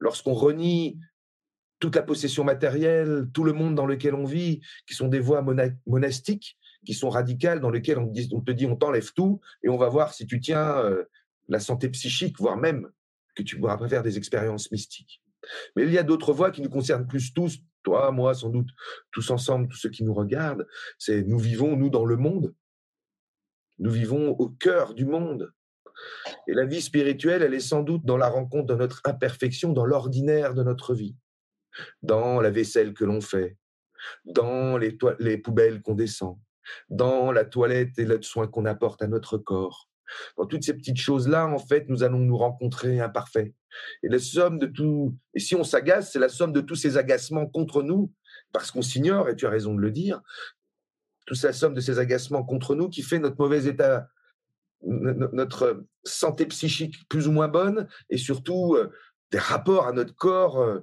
[0.00, 0.98] lorsqu'on renie
[1.78, 5.42] toute la possession matérielle, tout le monde dans lequel on vit, qui sont des voies
[5.42, 9.40] mona- monastiques, qui sont radicales, dans lesquelles on, dit- on te dit on t'enlève tout
[9.62, 11.04] et on va voir si tu tiens euh,
[11.48, 12.90] la santé psychique, voire même
[13.34, 15.22] que tu pourras faire des expériences mystiques.
[15.76, 18.68] Mais il y a d'autres voies qui nous concernent plus tous, toi, moi, sans doute,
[19.12, 20.66] tous ensemble, tous ceux qui nous regardent.
[20.98, 22.54] C'est nous vivons, nous, dans le monde.
[23.78, 25.52] Nous vivons au cœur du monde.
[26.46, 29.84] Et la vie spirituelle, elle est sans doute dans la rencontre de notre imperfection, dans
[29.84, 31.16] l'ordinaire de notre vie,
[32.02, 33.56] dans la vaisselle que l'on fait,
[34.24, 36.38] dans les, les poubelles qu'on descend,
[36.88, 39.87] dans la toilette et le soin qu'on apporte à notre corps.
[40.36, 43.52] Dans toutes ces petites choses-là, en fait, nous allons nous rencontrer imparfaits.
[44.02, 46.96] Et la somme de tout, et si on s'agace, c'est la somme de tous ces
[46.96, 48.12] agacements contre nous,
[48.52, 50.20] parce qu'on s'ignore, et tu as raison de le dire,
[51.26, 54.08] toute la somme de ces agacements contre nous qui fait notre mauvais état,
[54.82, 58.90] no- no- notre santé psychique plus ou moins bonne, et surtout euh,
[59.30, 60.80] des rapports à notre corps euh,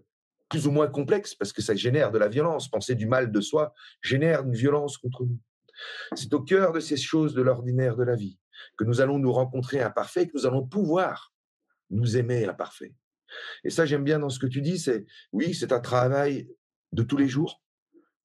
[0.50, 2.70] plus ou moins complexes, parce que ça génère de la violence.
[2.70, 5.40] Penser du mal de soi génère une violence contre nous.
[6.16, 8.38] C'est au cœur de ces choses de l'ordinaire de la vie
[8.78, 11.34] que nous allons nous rencontrer imparfaits, que nous allons pouvoir
[11.90, 12.94] nous aimer imparfaits.
[13.64, 16.50] Et ça, j'aime bien dans ce que tu dis, c'est oui, c'est un travail
[16.92, 17.62] de tous les jours,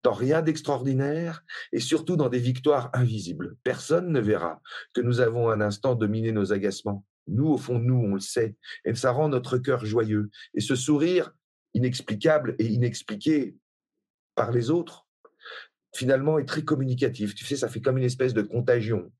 [0.02, 3.56] dans rien d'extraordinaire et surtout dans des victoires invisibles.
[3.64, 4.62] Personne ne verra
[4.94, 7.04] que nous avons un instant dominé nos agacements.
[7.26, 8.56] Nous, au fond, nous, on le sait.
[8.84, 10.30] Et ça rend notre cœur joyeux.
[10.54, 11.32] Et ce sourire
[11.74, 13.56] inexplicable et inexpliqué
[14.34, 15.06] par les autres,
[15.94, 17.34] finalement, est très communicatif.
[17.34, 19.12] Tu sais, ça fait comme une espèce de contagion.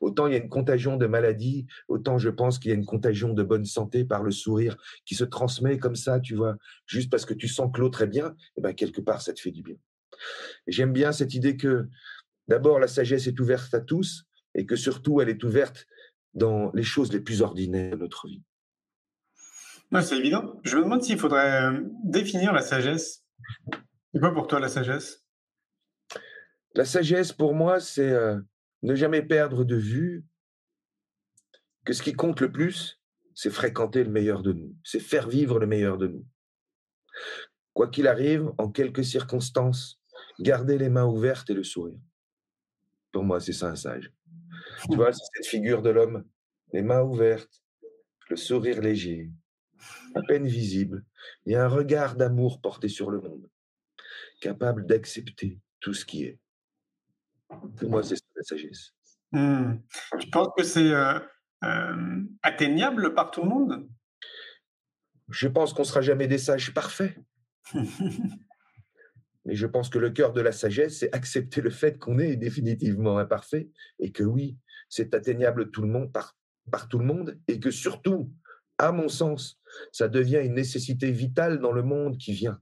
[0.00, 2.86] Autant il y a une contagion de maladie, autant je pense qu'il y a une
[2.86, 6.56] contagion de bonne santé par le sourire qui se transmet comme ça, tu vois,
[6.86, 9.32] juste parce que tu sens que l'autre est bien, et eh ben quelque part ça
[9.32, 9.76] te fait du bien.
[10.66, 11.88] J'aime bien cette idée que
[12.48, 15.86] d'abord la sagesse est ouverte à tous et que surtout elle est ouverte
[16.34, 18.42] dans les choses les plus ordinaires de notre vie.
[20.00, 20.60] c'est évident.
[20.64, 23.24] Je me demande s'il faudrait euh, définir la sagesse.
[24.12, 25.24] C'est quoi pour toi la sagesse?
[26.74, 28.40] La sagesse, pour moi, c'est euh,
[28.82, 30.24] ne jamais perdre de vue
[31.84, 33.00] que ce qui compte le plus,
[33.34, 36.26] c'est fréquenter le meilleur de nous, c'est faire vivre le meilleur de nous.
[37.72, 40.00] Quoi qu'il arrive, en quelques circonstances,
[40.38, 41.98] garder les mains ouvertes et le sourire.
[43.12, 44.12] Pour moi, c'est ça un sage.
[44.90, 46.24] Tu vois, c'est cette figure de l'homme,
[46.72, 47.62] les mains ouvertes,
[48.28, 49.30] le sourire léger,
[50.14, 51.04] à peine visible,
[51.46, 53.48] et un regard d'amour porté sur le monde,
[54.40, 56.38] capable d'accepter tout ce qui est.
[57.76, 58.92] Pour moi, c'est ça la sagesse.
[59.32, 59.74] Mmh.
[60.18, 61.18] Tu penses que c'est euh,
[61.64, 63.88] euh, atteignable par tout le monde?
[65.30, 67.16] Je pense qu'on ne sera jamais des sages parfaits.
[69.44, 72.36] Mais je pense que le cœur de la sagesse, c'est accepter le fait qu'on est
[72.36, 74.56] définitivement imparfait et que oui,
[74.88, 76.36] c'est atteignable tout le monde, par,
[76.70, 78.32] par tout le monde et que surtout,
[78.78, 79.58] à mon sens,
[79.90, 82.60] ça devient une nécessité vitale dans le monde qui vient.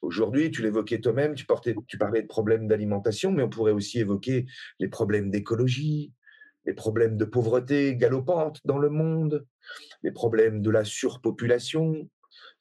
[0.00, 4.46] Aujourd'hui, tu l'évoquais toi-même, tu, parlais de problèmes d'alimentation, mais on pourrait aussi évoquer
[4.78, 6.12] les problèmes d'écologie,
[6.64, 9.46] les problèmes de pauvreté galopante dans le monde,
[10.02, 12.08] les problèmes de la surpopulation.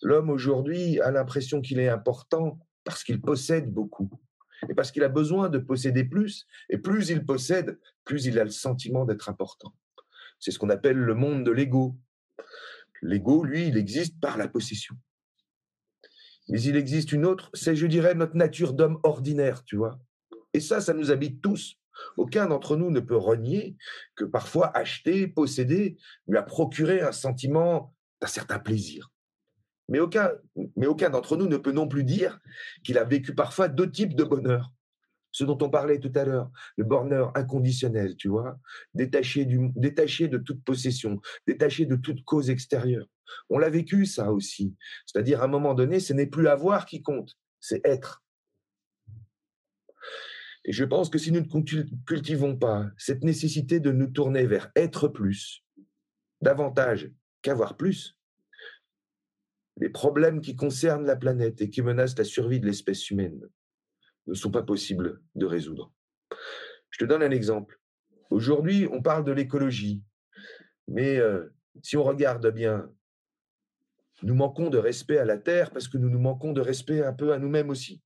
[0.02, 4.10] L'homme aujourd'hui a l'impression qu'il est important parce qu'il possède beaucoup
[4.70, 6.46] et parce qu'il a besoin de posséder plus.
[6.70, 9.74] Et plus il possède, plus il a le sentiment d'être important.
[10.39, 11.98] C'est ce qu'on appelle le monde de l'ego.
[13.02, 14.96] L'ego, lui, il existe par la possession.
[16.52, 20.00] Mais il existe une autre, c'est, je dirais, notre nature d'homme ordinaire, tu vois.
[20.54, 21.78] Et ça, ça nous habite tous.
[22.18, 23.78] Aucun d'entre nous ne peut renier
[24.16, 29.12] que parfois acheter, posséder, lui a procuré un sentiment d'un certain plaisir.
[29.88, 30.32] Mais aucun,
[30.76, 32.40] mais aucun d'entre nous ne peut non plus dire
[32.84, 34.72] qu'il a vécu parfois deux types de bonheur.
[35.32, 38.60] Ce dont on parlait tout à l'heure, le bonheur inconditionnel, tu vois,
[38.94, 43.08] détaché, du, détaché de toute possession, détaché de toute cause extérieure.
[43.50, 44.76] On l'a vécu ça aussi.
[45.06, 48.24] C'est-à-dire à un moment donné, ce n'est plus avoir qui compte, c'est être.
[50.65, 54.72] Et je pense que si nous ne cultivons pas cette nécessité de nous tourner vers
[54.76, 55.63] être plus,
[56.41, 58.17] davantage qu'avoir plus,
[59.78, 63.50] les problèmes qui concernent la planète et qui menacent la survie de l'espèce humaine
[64.28, 65.92] ne sont pas possibles de résoudre.
[66.90, 67.80] Je te donne un exemple.
[68.30, 70.02] Aujourd'hui, on parle de l'écologie,
[70.88, 71.54] mais euh,
[71.84, 72.90] si on regarde bien,
[74.24, 77.14] nous manquons de respect à la Terre parce que nous nous manquons de respect un
[77.14, 78.02] peu à nous-mêmes aussi.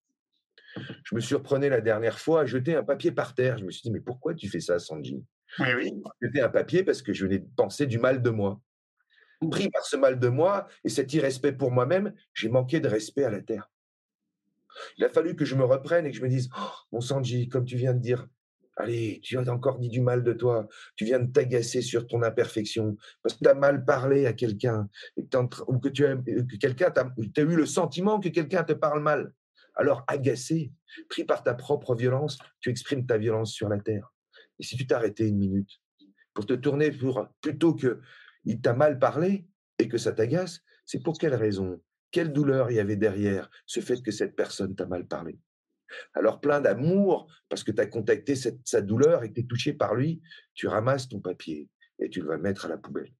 [1.03, 3.57] Je me surprenais la dernière fois à jeter un papier par terre.
[3.57, 5.23] Je me suis dit, mais pourquoi tu fais ça, Sanji
[5.59, 5.93] Oui, oui.
[6.21, 8.61] Jeter un papier parce que je venais de penser du mal de moi.
[9.51, 13.23] Pris par ce mal de moi et cet irrespect pour moi-même, j'ai manqué de respect
[13.23, 13.69] à la terre.
[14.97, 17.49] Il a fallu que je me reprenne et que je me dise, oh, mon Sanji,
[17.49, 18.27] comme tu viens de dire,
[18.77, 22.21] allez, tu as encore dit du mal de toi, tu viens de t'agacer sur ton
[22.23, 27.65] imperfection, parce que tu as mal parlé à quelqu'un, ou que, tu as, eu le
[27.65, 29.33] sentiment que quelqu'un te parle mal.
[29.75, 30.71] Alors, agacé,
[31.09, 34.13] pris par ta propre violence, tu exprimes ta violence sur la terre.
[34.59, 35.81] Et si tu t'arrêtais une minute
[36.33, 36.91] pour te tourner
[37.41, 37.99] plutôt que
[38.45, 39.47] il t'a mal parlé
[39.79, 41.81] et que ça t'agace, c'est pour quelle raison?
[42.11, 45.37] Quelle douleur il y avait derrière ce fait que cette personne t'a mal parlé?
[46.13, 49.73] Alors plein d'amour, parce que tu as contacté sa douleur et que tu es touché
[49.73, 50.21] par lui,
[50.53, 53.13] tu ramasses ton papier et tu le vas mettre à la poubelle.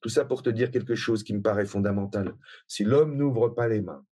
[0.00, 2.34] Tout ça pour te dire quelque chose qui me paraît fondamental.
[2.68, 4.04] Si l'homme n'ouvre pas les mains,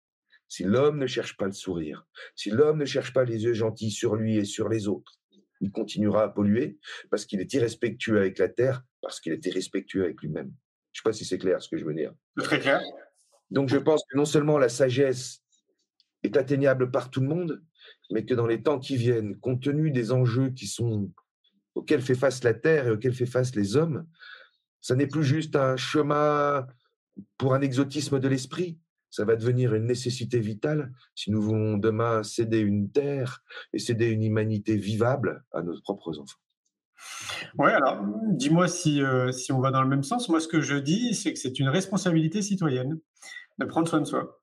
[0.49, 3.91] si l'homme ne cherche pas le sourire, si l'homme ne cherche pas les yeux gentils
[3.91, 5.21] sur lui et sur les autres,
[5.61, 6.79] il continuera à polluer
[7.11, 10.53] parce qu'il est irrespectueux avec la terre, parce qu'il est irrespectueux avec lui-même.
[10.93, 12.13] Je ne sais pas si c'est clair ce que je veux dire.
[12.39, 12.83] Très clair.
[13.51, 15.43] Donc je pense que non seulement la sagesse
[16.23, 17.63] est atteignable par tout le monde,
[18.11, 20.53] mais que dans les temps qui viennent, compte tenu des enjeux
[21.75, 24.07] auxquels fait face la terre et auxquels fait face les hommes,
[24.81, 26.67] ça n'est plus juste un chemin
[27.39, 28.79] pour un exotisme de l'esprit,
[29.11, 34.09] ça va devenir une nécessité vitale si nous voulons demain céder une terre et céder
[34.09, 36.39] une humanité vivable à nos propres enfants.
[37.59, 40.29] Oui, alors dis-moi si, euh, si on va dans le même sens.
[40.29, 42.99] Moi, ce que je dis, c'est que c'est une responsabilité citoyenne
[43.59, 44.41] de prendre soin de soi.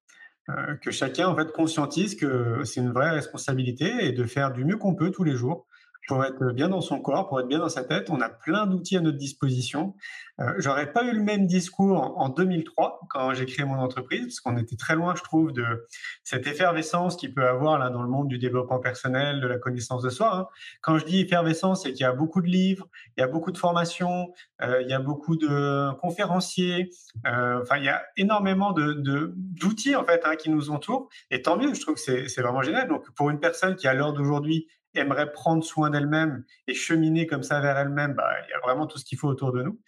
[0.49, 4.65] Euh, que chacun en fait conscientise que c'est une vraie responsabilité et de faire du
[4.65, 5.67] mieux qu'on peut tous les jours
[6.07, 8.09] pour être bien dans son corps, pour être bien dans sa tête.
[8.09, 9.95] On a plein d'outils à notre disposition.
[10.39, 14.39] Euh, J'aurais pas eu le même discours en 2003 quand j'ai créé mon entreprise, parce
[14.39, 15.87] qu'on était très loin, je trouve, de
[16.23, 20.01] cette effervescence qu'il peut avoir là dans le monde du développement personnel, de la connaissance
[20.01, 20.35] de soi.
[20.35, 20.47] Hein.
[20.81, 23.51] Quand je dis effervescence, c'est qu'il y a beaucoup de livres, il y a beaucoup
[23.51, 26.89] de formations, euh, il y a beaucoup de conférenciers.
[27.27, 28.93] Euh, enfin, il y a énormément de
[29.35, 31.09] d'outils en fait hein, qui nous entourent.
[31.31, 32.87] Et tant mieux, je trouve que c'est vraiment génial.
[32.87, 37.43] Donc, pour une personne qui à l'heure d'aujourd'hui aimerait prendre soin d'elle-même et cheminer comme
[37.43, 39.79] ça vers elle-même, bah, il y a vraiment tout ce qu'il faut autour de nous.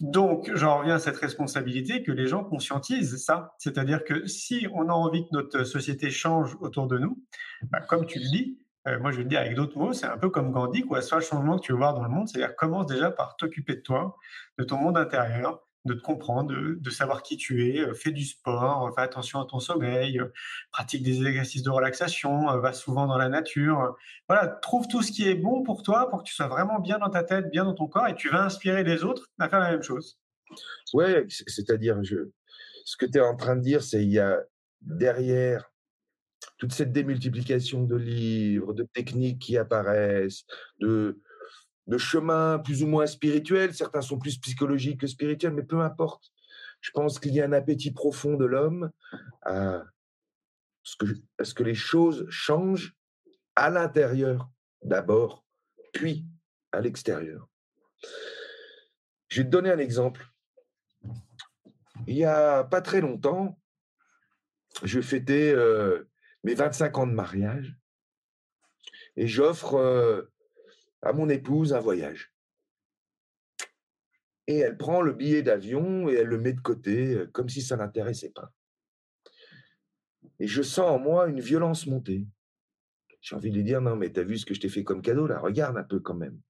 [0.00, 3.54] Donc, j'en reviens à cette responsabilité que les gens conscientisent ça.
[3.58, 7.22] C'est-à-dire que si on a envie que notre société change autour de nous,
[7.70, 10.18] bah, comme tu le dis, euh, moi je le dire avec d'autres mots, c'est un
[10.18, 11.02] peu comme Gandhi, quoi.
[11.02, 13.76] Soit le changement que tu veux voir dans le monde, c'est-à-dire commence déjà par t'occuper
[13.76, 14.16] de toi,
[14.58, 18.24] de ton monde intérieur, de te comprendre, de, savoir qui tu es, euh, fais du
[18.24, 20.32] sport, fais attention à ton sommeil, euh,
[20.70, 23.96] pratique des exercices de relaxation, euh, va souvent dans la nature.
[24.28, 26.98] Voilà, trouve tout ce qui est bon pour toi pour que tu sois vraiment bien
[26.98, 29.60] dans ta tête, bien dans ton corps et tu vas inspirer les autres à faire
[29.60, 30.18] la même chose.
[30.94, 32.30] Ouais, c'est-à-dire, je...
[32.84, 34.38] ce que tu es en train de dire, c'est il y a
[34.80, 35.70] derrière
[36.58, 40.44] toute cette démultiplication de livres, de techniques qui apparaissent,
[40.80, 41.20] de,
[41.88, 43.74] de chemins plus ou moins spirituels.
[43.74, 46.30] Certains sont plus psychologiques que spirituels, mais peu importe.
[46.80, 48.90] Je pense qu'il y a un appétit profond de l'homme
[49.42, 49.82] à
[50.84, 52.94] ce, que, les choses changent
[53.56, 54.48] à l'intérieur
[54.82, 55.44] d'abord,
[55.92, 56.24] puis
[56.72, 57.48] à l'extérieur.
[59.28, 60.26] Je vais te donner un exemple.
[62.06, 63.58] Il y a pas très longtemps,
[64.84, 66.08] je fêtais euh,
[66.44, 67.76] mes 25 ans de mariage
[69.16, 70.30] et j'offre euh,
[71.02, 72.32] à mon épouse un voyage.
[74.46, 77.60] Et elle prend le billet d'avion et elle le met de côté, euh, comme si
[77.60, 78.52] ça n'intéressait pas.
[80.40, 82.26] Et je sens en moi une violence monter.
[83.20, 85.02] J'ai envie de lui dire, non, mais t'as vu ce que je t'ai fait comme
[85.02, 86.40] cadeau, là, regarde un peu quand même.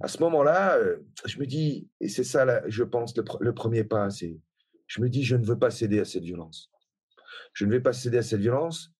[0.00, 3.54] À ce moment-là, euh, je me dis, et c'est ça, là, je pense, le, le
[3.54, 4.38] premier pas, c'est,
[4.86, 6.70] je me dis, je ne veux pas céder à cette violence.
[7.52, 8.93] Je ne vais pas céder à cette violence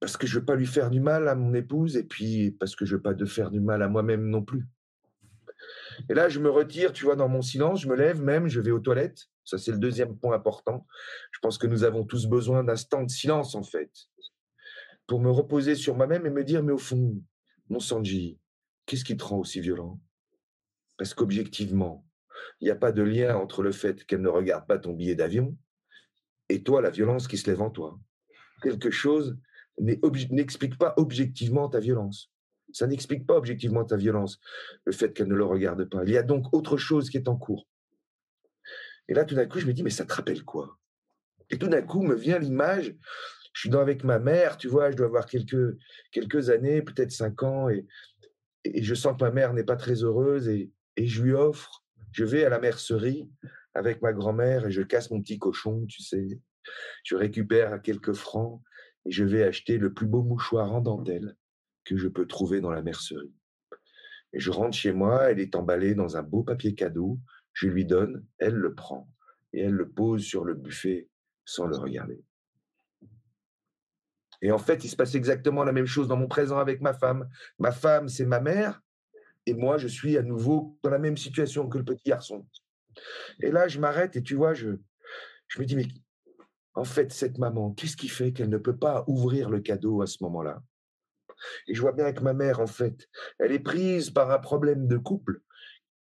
[0.00, 2.52] parce que je ne veux pas lui faire du mal à mon épouse et puis
[2.52, 4.66] parce que je ne veux pas de faire du mal à moi-même non plus.
[6.08, 8.60] Et là, je me retire, tu vois, dans mon silence, je me lève même, je
[8.60, 9.26] vais aux toilettes.
[9.44, 10.86] Ça, c'est le deuxième point important.
[11.32, 13.90] Je pense que nous avons tous besoin d'un temps de silence, en fait,
[15.06, 17.20] pour me reposer sur moi-même et me dire, mais au fond,
[17.68, 18.38] mon Sanji,
[18.86, 19.98] qu'est-ce qui te rend aussi violent?
[20.96, 22.06] Parce qu'objectivement,
[22.60, 25.16] il n'y a pas de lien entre le fait qu'elle ne regarde pas ton billet
[25.16, 25.56] d'avion
[26.48, 27.98] et toi, la violence qui se lève en toi.
[28.62, 29.36] Quelque chose
[29.80, 32.32] n'explique pas objectivement ta violence.
[32.72, 34.38] Ça n'explique pas objectivement ta violence,
[34.84, 36.04] le fait qu'elle ne le regarde pas.
[36.04, 37.66] Il y a donc autre chose qui est en cours.
[39.08, 40.78] Et là, tout d'un coup, je me dis, mais ça te rappelle quoi?
[41.48, 42.94] Et tout d'un coup, me vient l'image,
[43.54, 45.78] je suis dans avec ma mère, tu vois, je dois avoir quelques,
[46.12, 47.86] quelques années, peut-être cinq ans, et,
[48.64, 51.82] et je sens que ma mère n'est pas très heureuse, et, et je lui offre,
[52.12, 53.30] je vais à la mercerie
[53.72, 56.38] avec ma grand-mère, et je casse mon petit cochon, tu sais,
[57.02, 58.60] je récupère quelques francs,
[59.08, 61.34] et je vais acheter le plus beau mouchoir en dentelle
[61.84, 63.32] que je peux trouver dans la mercerie.
[64.34, 67.18] Et je rentre chez moi, elle est emballée dans un beau papier cadeau,
[67.54, 69.08] je lui donne, elle le prend
[69.54, 71.08] et elle le pose sur le buffet
[71.46, 72.22] sans le regarder.
[74.42, 76.92] Et en fait, il se passe exactement la même chose dans mon présent avec ma
[76.92, 77.30] femme.
[77.58, 78.82] Ma femme, c'est ma mère,
[79.46, 82.46] et moi, je suis à nouveau dans la même situation que le petit garçon.
[83.40, 84.72] Et là, je m'arrête et tu vois, je,
[85.46, 85.86] je me dis, mais
[86.78, 90.06] en fait, cette maman, qu'est-ce qui fait qu'elle ne peut pas ouvrir le cadeau à
[90.06, 90.62] ce moment-là?
[91.66, 94.86] Et je vois bien que ma mère, en fait, elle est prise par un problème
[94.86, 95.40] de couple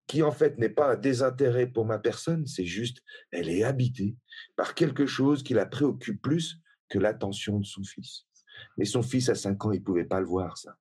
[0.06, 2.98] qui, en fait, n'est pas un désintérêt pour ma personne, c'est juste,
[3.30, 4.16] elle est habitée
[4.56, 6.58] par quelque chose qui la préoccupe plus
[6.88, 8.26] que l'attention de son fils.
[8.76, 10.74] Mais son fils, à 5 ans, il ne pouvait pas le voir, ça.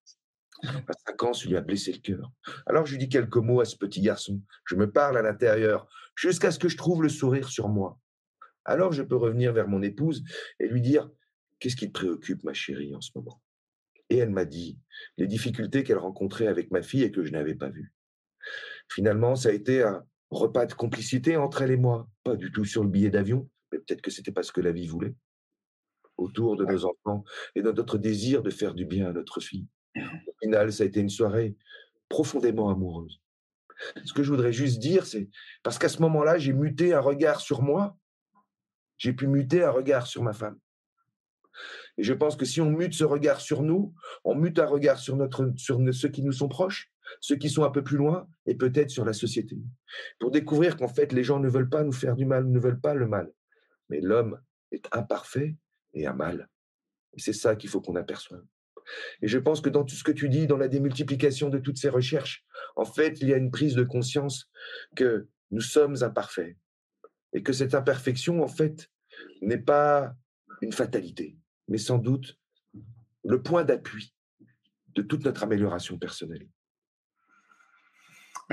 [0.64, 2.32] À 5 ans, ça lui a blessé le cœur.
[2.66, 4.42] Alors je lui dis quelques mots à ce petit garçon.
[4.66, 8.00] Je me parle à l'intérieur, jusqu'à ce que je trouve le sourire sur moi
[8.66, 10.24] alors je peux revenir vers mon épouse
[10.60, 11.10] et lui dire
[11.62, 13.40] Qu'est-ce qui te préoccupe, ma chérie, en ce moment?
[14.10, 14.80] Et elle m'a dit
[15.18, 17.94] les difficultés qu'elle rencontrait avec ma fille et que je n'avais pas vues.
[18.90, 22.66] Finalement, ça a été un repas de complicité entre elle et moi, pas du tout
[22.66, 25.14] sur le billet d'avion, mais peut-être que c'était parce que la vie voulait,
[26.18, 29.68] autour de nos enfants et de notre désir de faire du bien à notre fille.
[29.96, 31.56] Au final, ça a été une soirée
[32.10, 33.22] profondément amoureuse.
[34.04, 35.30] Ce que je voudrais juste dire, c'est
[35.62, 37.98] parce qu'à ce moment-là, j'ai muté un regard sur moi
[39.02, 40.60] j'ai pu muter un regard sur ma femme.
[41.98, 45.00] Et je pense que si on mute ce regard sur nous, on mute un regard
[45.00, 45.18] sur,
[45.58, 49.04] ceux qui nous sont proches, ceux qui sont un peu plus loin, et peut-être sur
[49.04, 49.58] la société.
[50.20, 52.80] Pour découvrir qu'en fait, les gens ne veulent pas nous faire du mal, ne veulent
[52.80, 53.34] pas le mal.
[53.90, 54.40] Mais l'homme
[54.72, 55.56] est imparfait
[55.96, 56.48] et a mal.
[57.18, 58.46] Et c'est ça qu'il faut qu'on aperçoive.
[59.24, 61.80] Et je pense que dans tout ce que tu dis, dans la démultiplication de toutes
[61.80, 64.52] ces recherches, en fait, il y a une prise de conscience
[64.96, 66.56] que nous sommes imparfaits
[67.34, 68.90] et que cette imperfection, en fait,
[69.42, 70.14] n'est pas
[70.62, 72.38] une fatalité, mais sans doute
[73.24, 74.14] le point d'appui
[74.96, 76.48] de toute notre amélioration personnelle.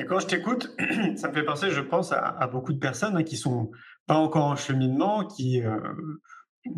[0.09, 0.75] Quand je t'écoute,
[1.17, 3.73] ça me fait penser, je pense, à, beaucoup de personnes hein, qui sont
[4.07, 5.81] pas encore en cheminement, qui euh,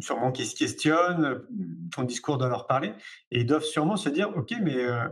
[0.00, 1.42] sûrement qui se questionnent,
[1.92, 2.94] ton discours doit leur parler,
[3.30, 5.06] et ils doivent sûrement se dire, ok, mais euh,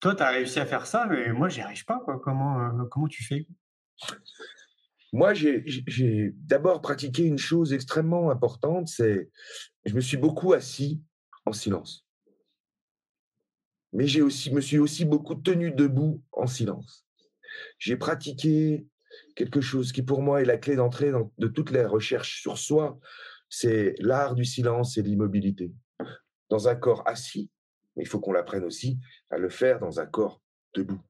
[0.00, 2.00] toi, tu as réussi à faire ça, mais moi, j'y arrive pas.
[2.22, 3.46] Comment, euh, comment tu fais?
[5.12, 9.28] Moi, j'ai d'abord pratiqué une chose extrêmement importante, c'est
[9.84, 11.02] je me suis beaucoup assis
[11.46, 12.06] en silence.
[13.92, 17.06] Mais j'ai aussi me suis aussi beaucoup tenu debout en silence.
[17.78, 18.86] J'ai pratiqué
[19.34, 23.00] quelque chose qui pour moi est la clé d'entrée de toutes les recherches sur soi,
[23.48, 25.72] c'est l'art du silence et l'immobilité.
[26.50, 27.50] Dans un corps assis,
[27.96, 28.98] il faut qu'on l'apprenne aussi
[29.30, 30.40] à le faire dans un corps
[30.74, 31.00] debout.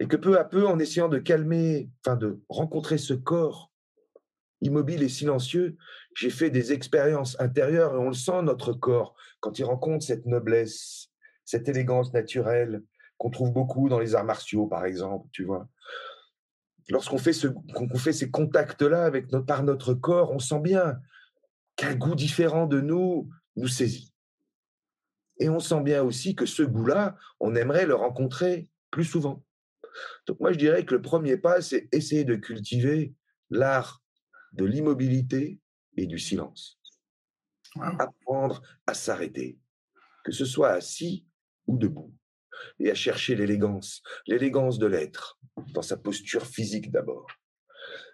[0.00, 3.70] Et que peu à peu, en essayant de calmer, enfin de rencontrer ce corps
[4.60, 5.76] immobile et silencieux,
[6.16, 10.26] j'ai fait des expériences intérieures et on le sent, notre corps, quand il rencontre cette
[10.26, 11.10] noblesse,
[11.44, 12.82] cette élégance naturelle
[13.18, 15.68] qu'on trouve beaucoup dans les arts martiaux, par exemple, tu vois.
[16.88, 17.48] Lorsqu'on fait, ce,
[17.96, 20.98] fait ces contacts-là avec par notre corps, on sent bien
[21.76, 24.12] qu'un goût différent de nous nous saisit.
[25.38, 29.42] Et on sent bien aussi que ce goût-là, on aimerait le rencontrer plus souvent.
[30.26, 33.14] Donc moi, je dirais que le premier pas, c'est essayer de cultiver
[33.50, 34.02] l'art
[34.52, 35.60] de l'immobilité
[35.96, 36.80] et du silence.
[37.80, 39.58] Apprendre à s'arrêter,
[40.24, 41.26] que ce soit assis
[41.66, 42.14] ou debout,
[42.78, 45.40] et à chercher l'élégance, l'élégance de l'être,
[45.72, 47.26] dans sa posture physique d'abord.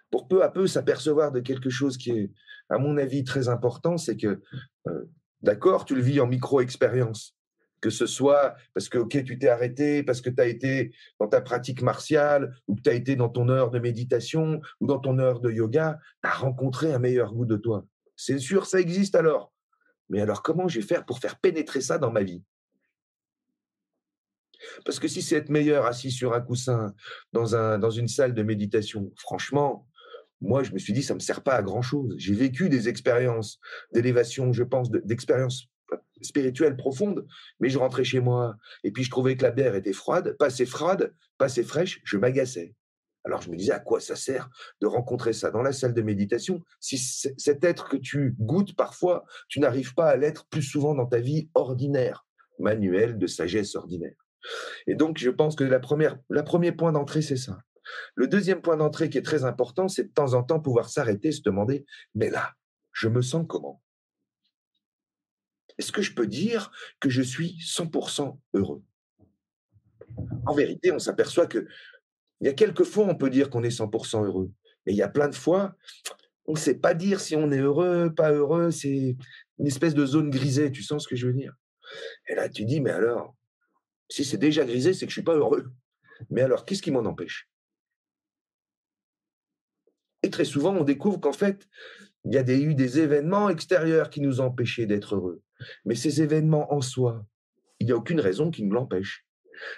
[0.09, 2.31] Pour peu à peu s'apercevoir de quelque chose qui est,
[2.69, 4.41] à mon avis, très important, c'est que,
[4.87, 5.05] euh,
[5.41, 7.37] d'accord, tu le vis en micro-expérience,
[7.81, 11.27] que ce soit parce que, ok, tu t'es arrêté, parce que tu as été dans
[11.27, 14.99] ta pratique martiale, ou que tu as été dans ton heure de méditation, ou dans
[14.99, 17.85] ton heure de yoga, tu as rencontré un meilleur goût de toi.
[18.15, 19.51] C'est sûr, ça existe alors.
[20.09, 22.43] Mais alors, comment je vais faire pour faire pénétrer ça dans ma vie?
[24.85, 26.93] Parce que si c'est être meilleur assis sur un coussin
[27.33, 29.87] dans, un, dans une salle de méditation, franchement,
[30.39, 32.15] moi, je me suis dit, ça ne me sert pas à grand-chose.
[32.17, 33.59] J'ai vécu des expériences
[33.93, 35.70] d'élévation, je pense, d'expériences
[36.21, 37.25] spirituelle profonde,
[37.59, 40.47] mais je rentrais chez moi et puis je trouvais que la bière était froide, pas
[40.47, 42.75] assez froide, pas assez fraîche, je m'agaçais.
[43.23, 44.49] Alors je me disais à quoi ça sert
[44.81, 49.25] de rencontrer ça dans la salle de méditation si cet être que tu goûtes parfois,
[49.47, 52.25] tu n'arrives pas à l'être plus souvent dans ta vie ordinaire,
[52.59, 54.15] manuelle de sagesse ordinaire.
[54.87, 57.59] Et donc je pense que la première, la premier point d'entrée c'est ça.
[58.15, 61.31] Le deuxième point d'entrée qui est très important, c'est de temps en temps pouvoir s'arrêter,
[61.31, 62.53] se demander mais là,
[62.91, 63.81] je me sens comment?
[65.81, 68.83] Est-ce que je peux dire que je suis 100% heureux?
[70.45, 71.67] En vérité, on s'aperçoit que
[72.39, 74.51] il y a quelques fois, on peut dire qu'on est 100% heureux.
[74.85, 75.75] Mais il y a plein de fois,
[76.45, 78.69] on ne sait pas dire si on est heureux, pas heureux.
[78.69, 79.15] C'est
[79.57, 80.71] une espèce de zone grisée.
[80.71, 81.55] Tu sens ce que je veux dire?
[82.27, 83.35] Et là, tu dis, mais alors,
[84.07, 85.71] si c'est déjà grisé, c'est que je suis pas heureux.
[86.29, 87.49] Mais alors, qu'est-ce qui m'en empêche?
[90.23, 91.67] Et très souvent, on découvre qu'en fait,
[92.25, 95.41] il y a eu des événements extérieurs qui nous empêchaient d'être heureux.
[95.85, 97.25] Mais ces événements en soi,
[97.79, 99.25] il n'y a aucune raison qui nous l'empêche.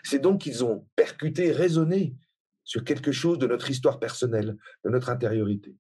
[0.04, 2.16] C'est donc qu'ils ont percuté, résonné
[2.64, 5.76] sur quelque chose de notre histoire personnelle, de notre intériorité.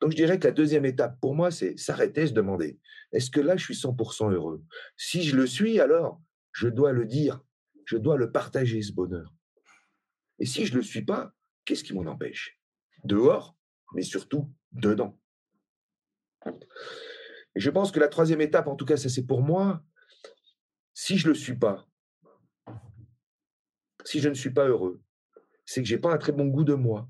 [0.00, 2.78] Donc je dirais que la deuxième étape pour moi, c'est s'arrêter, se demander,
[3.12, 4.62] est-ce que là je suis 100% heureux?
[4.96, 6.20] Si je le suis, alors
[6.52, 7.40] je dois le dire,
[7.84, 9.34] je dois le partager, ce bonheur.
[10.38, 11.32] Et si je ne le suis pas,
[11.64, 12.58] qu'est-ce qui m'en empêche?
[13.04, 13.56] Dehors,
[13.94, 15.18] mais surtout dedans.
[17.56, 19.82] Je pense que la troisième étape, en tout cas, ça c'est pour moi,
[20.92, 21.86] si je ne le suis pas,
[24.04, 25.00] si je ne suis pas heureux,
[25.64, 27.08] c'est que j'ai pas un très bon goût de moi.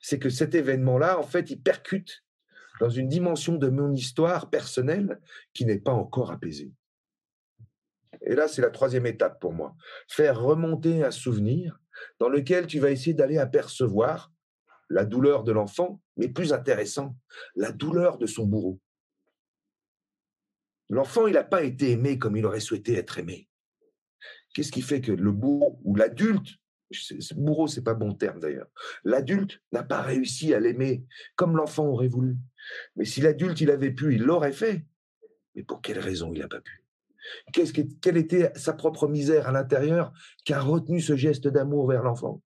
[0.00, 2.24] C'est que cet événement-là, en fait, il percute
[2.80, 5.20] dans une dimension de mon histoire personnelle
[5.52, 6.72] qui n'est pas encore apaisée.
[8.22, 9.74] Et là, c'est la troisième étape pour moi.
[10.08, 11.80] Faire remonter un souvenir
[12.20, 14.32] dans lequel tu vas essayer d'aller apercevoir
[14.90, 17.16] la douleur de l'enfant, mais plus intéressant,
[17.56, 18.80] la douleur de son bourreau.
[20.88, 23.48] L'enfant, il n'a pas été aimé comme il aurait souhaité être aimé.
[24.54, 26.48] Qu'est-ce qui fait que le bourreau ou l'adulte,
[27.36, 28.68] bourreau, c'est pas bon terme d'ailleurs,
[29.04, 31.04] l'adulte n'a pas réussi à l'aimer
[31.36, 32.36] comme l'enfant aurait voulu.
[32.96, 34.84] Mais si l'adulte, il avait pu, il l'aurait fait.
[35.54, 36.84] Mais pour quelle raison il n'a pas pu?
[37.52, 40.12] Qu'est-ce Quelle était sa propre misère à l'intérieur
[40.44, 42.42] qui a retenu ce geste d'amour vers l'enfant?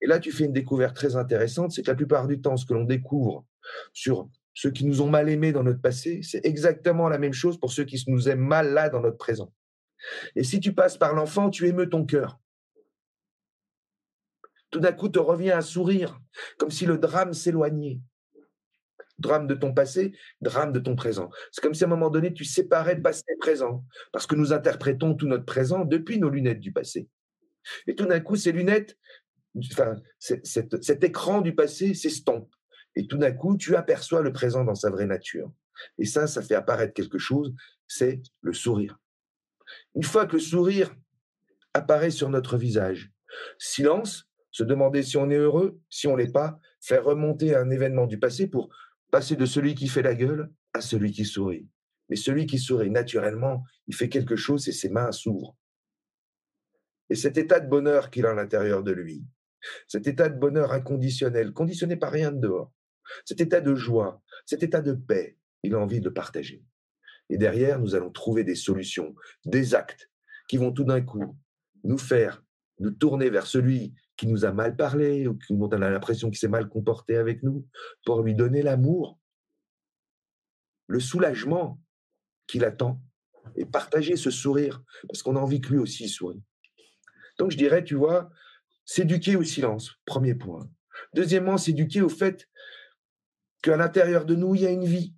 [0.00, 2.66] Et là, tu fais une découverte très intéressante, c'est que la plupart du temps, ce
[2.66, 3.46] que l'on découvre
[3.92, 7.58] sur ceux qui nous ont mal aimés dans notre passé, c'est exactement la même chose
[7.58, 9.52] pour ceux qui nous aiment mal là dans notre présent.
[10.36, 12.38] Et si tu passes par l'enfant, tu émeus ton cœur.
[14.70, 16.18] Tout d'un coup, te revient un sourire,
[16.58, 18.00] comme si le drame s'éloignait.
[19.18, 21.30] Drame de ton passé, drame de ton présent.
[21.50, 24.52] C'est comme si à un moment donné, tu séparais passé et présent, parce que nous
[24.52, 27.08] interprétons tout notre présent depuis nos lunettes du passé.
[27.86, 28.98] Et tout d'un coup, ces lunettes,
[30.18, 32.52] cet écran du passé s'estompe.
[32.96, 35.50] Et tout d'un coup, tu aperçois le présent dans sa vraie nature.
[35.98, 37.54] Et ça, ça fait apparaître quelque chose,
[37.88, 38.98] c'est le sourire.
[39.94, 40.94] Une fois que le sourire
[41.74, 43.10] apparaît sur notre visage,
[43.58, 48.06] silence, se demander si on est heureux, si on l'est pas, faire remonter un événement
[48.06, 48.68] du passé pour
[49.10, 51.66] passer de celui qui fait la gueule à celui qui sourit.
[52.08, 55.56] Mais celui qui sourit, naturellement, il fait quelque chose et ses mains s'ouvrent.
[57.08, 59.24] Et cet état de bonheur qu'il a à l'intérieur de lui,
[59.86, 62.72] cet état de bonheur inconditionnel, conditionné par rien de dehors,
[63.24, 66.64] cet état de joie, cet état de paix, il a envie de le partager.
[67.30, 70.10] Et derrière, nous allons trouver des solutions, des actes
[70.48, 71.36] qui vont tout d'un coup
[71.84, 72.42] nous faire
[72.78, 76.38] nous tourner vers celui qui nous a mal parlé ou dont on a l'impression qu'il
[76.38, 77.66] s'est mal comporté avec nous
[78.04, 79.18] pour lui donner l'amour,
[80.86, 81.80] le soulagement
[82.46, 83.00] qu'il attend
[83.56, 86.42] et partager ce sourire parce qu'on a envie que lui aussi sourie.
[87.38, 88.30] Donc je dirais, tu vois,
[88.84, 90.70] s'éduquer au silence, premier point.
[91.14, 92.48] Deuxièmement, s'éduquer au fait
[93.62, 95.14] qu'à l'intérieur de nous, il y a une vie.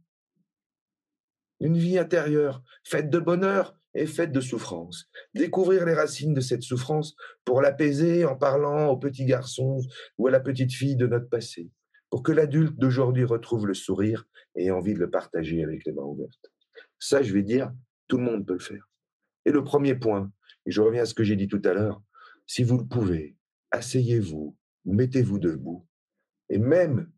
[1.61, 5.09] Une vie intérieure, faite de bonheur et faite de souffrance.
[5.35, 9.81] Découvrir les racines de cette souffrance pour l'apaiser en parlant au petit garçon
[10.19, 11.71] ou à la petite fille de notre passé,
[12.11, 14.27] pour que l'adulte d'aujourd'hui retrouve le sourire
[14.57, 16.53] et ait envie de le partager avec les mains ouvertes.
[16.99, 17.73] Ça, je vais dire,
[18.09, 18.89] tout le monde peut le faire.
[19.47, 20.33] Et le premier point,
[20.67, 22.03] et je reviens à ce que j'ai dit tout à l'heure,
[22.47, 23.37] si vous le pouvez,
[23.71, 25.87] asseyez-vous, mettez-vous debout,
[26.51, 27.11] et même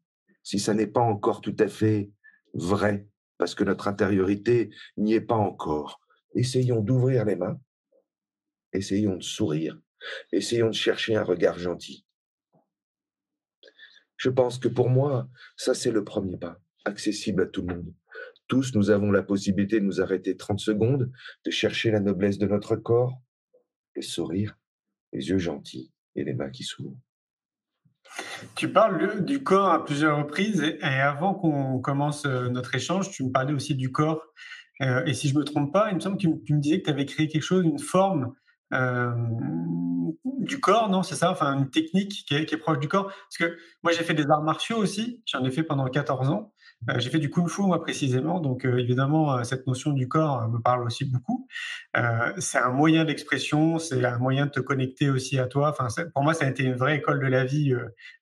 [0.46, 2.12] si ça n'est pas encore tout à fait
[2.54, 6.00] vrai, parce que notre intériorité n'y est pas encore.
[6.36, 7.60] Essayons d'ouvrir les mains,
[8.72, 9.76] essayons de sourire,
[10.30, 12.06] essayons de chercher un regard gentil.
[14.16, 17.92] Je pense que pour moi, ça c'est le premier pas, accessible à tout le monde.
[18.46, 21.10] Tous, nous avons la possibilité de nous arrêter 30 secondes,
[21.44, 23.20] de chercher la noblesse de notre corps,
[23.96, 24.56] le sourire,
[25.12, 26.96] les yeux gentils et les mains qui s'ouvrent.
[28.54, 33.24] Tu parles du corps à plusieurs reprises et, avant qu'on commence euh, notre échange, tu
[33.24, 34.22] me parlais aussi du corps.
[34.82, 36.84] Euh, et si je me trompe pas, il me semble que tu, me disais que
[36.84, 38.34] tu avais créé quelque chose, une forme
[38.72, 39.12] euh,
[40.40, 41.30] du corps, non C'est ça?
[41.30, 43.06] Enfin, une technique qui est, proche du corps.
[43.06, 45.22] Parce que moi, j'ai fait des arts martiaux aussi.
[45.26, 46.52] J'en ai fait pendant 14 ans.
[46.88, 48.40] Euh, j'ai fait du kung fu, moi, précisément.
[48.40, 51.48] Donc, euh, évidemment, euh, cette notion du corps me parle aussi beaucoup.
[52.38, 55.70] c'est un moyen d'expression, c'est un moyen de te connecter aussi à toi.
[55.70, 57.74] Enfin, pour moi, ça a été une vraie école de la vie,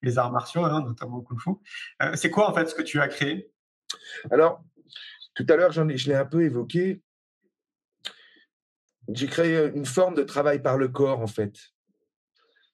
[0.02, 1.50] les arts martiaux, hein, notamment le kung fu.
[2.14, 3.50] c'est quoi, en fait, ce que tu as créé?
[4.30, 4.64] Alors,
[5.34, 7.02] tout à l'heure, je l'ai un peu évoqué.
[9.09, 11.59] J'ai créé une forme de travail par le corps, en fait.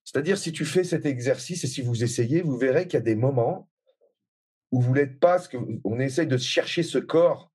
[0.04, 3.04] C'est-à-dire, si tu fais cet exercice et si vous essayez, vous verrez qu'il y a
[3.04, 3.69] des moments
[4.72, 7.50] où vous n'êtes pas, que on essaye de chercher ce corps,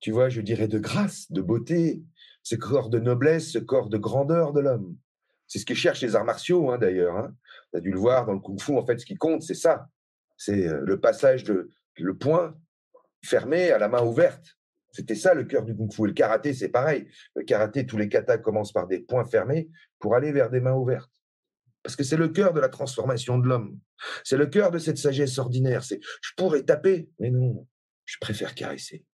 [0.00, 2.02] tu vois, je dirais de grâce, de beauté,
[2.42, 4.96] ce corps de noblesse, ce corps de grandeur de l'homme.
[5.46, 7.16] C'est ce que cherchent les arts martiaux, hein, d'ailleurs.
[7.16, 7.34] Hein.
[7.72, 9.54] Tu as dû le voir dans le kung fu, en fait, ce qui compte, c'est
[9.54, 9.88] ça.
[10.36, 12.54] C'est euh, le passage de le poing
[13.24, 14.56] fermé à la main ouverte.
[14.92, 16.04] C'était ça le cœur du kung fu.
[16.04, 17.08] Et le karaté, c'est pareil.
[17.34, 20.74] Le karaté, tous les katas commencent par des poings fermés pour aller vers des mains
[20.74, 21.17] ouvertes.
[21.82, 23.78] Parce que c'est le cœur de la transformation de l'homme.
[24.24, 25.84] C'est le cœur de cette sagesse ordinaire.
[25.84, 27.66] C'est je pourrais taper, mais non,
[28.04, 29.04] je préfère caresser.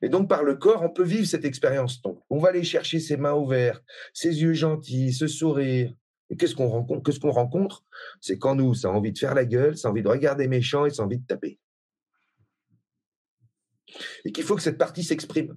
[0.00, 2.00] Et donc, par le corps, on peut vivre cette expérience.
[2.02, 5.92] Donc, on va aller chercher ses mains ouvertes, ses yeux gentils, ce sourire.
[6.30, 7.84] Et qu'est-ce qu'on rencontre Qu'est-ce qu'on rencontre?
[8.20, 10.46] C'est quand nous, ça a envie de faire la gueule, ça a envie de regarder
[10.46, 11.58] méchant et ça a envie de taper.
[14.24, 15.56] Et qu'il faut que cette partie s'exprime.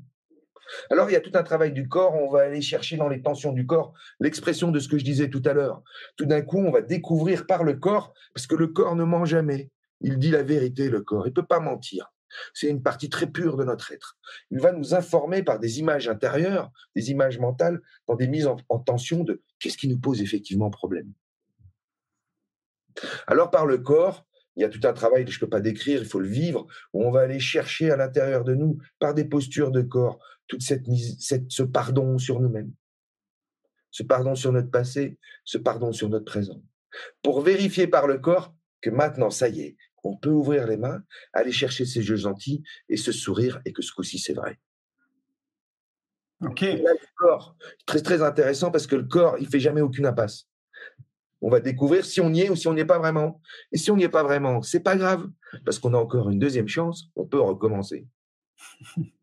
[0.90, 2.16] Alors, il y a tout un travail du corps.
[2.16, 5.30] On va aller chercher dans les tensions du corps l'expression de ce que je disais
[5.30, 5.84] tout à l'heure.
[6.18, 9.26] Tout d'un coup, on va découvrir par le corps, parce que le corps ne ment
[9.26, 9.70] jamais.
[10.02, 11.28] Il dit la vérité, le corps.
[11.28, 12.12] Il ne peut pas mentir.
[12.54, 14.18] C'est une partie très pure de notre être.
[14.52, 18.58] Il va nous informer par des images intérieures, des images mentales, dans des mises en,
[18.70, 21.12] en tension de qu'est-ce qui nous pose effectivement problème.
[23.28, 25.62] Alors par le corps, il y a tout un travail que je ne peux pas
[25.62, 29.14] décrire, il faut le vivre, où on va aller chercher à l'intérieur de nous, par
[29.14, 30.20] des postures de corps,
[30.52, 30.86] toute cette,
[31.50, 32.74] ce pardon sur nous-mêmes,
[33.90, 36.62] ce pardon sur notre passé, ce pardon sur notre présent,
[37.24, 41.02] pour vérifier par le corps que maintenant, ça y est, on peut ouvrir les mains,
[41.32, 44.60] aller chercher ces yeux gentils et se sourire et que ce coup-ci, c'est vrai.
[46.42, 46.62] Ok.
[46.64, 50.50] le corps, très très intéressant parce que le corps, il fait jamais aucune impasse.
[51.40, 53.42] On va découvrir si on y est ou si on n'y est pas vraiment.
[53.72, 55.30] Et si on n'y est pas vraiment, c'est pas grave,
[55.64, 58.06] parce qu'on a encore une deuxième chance, on peut recommencer.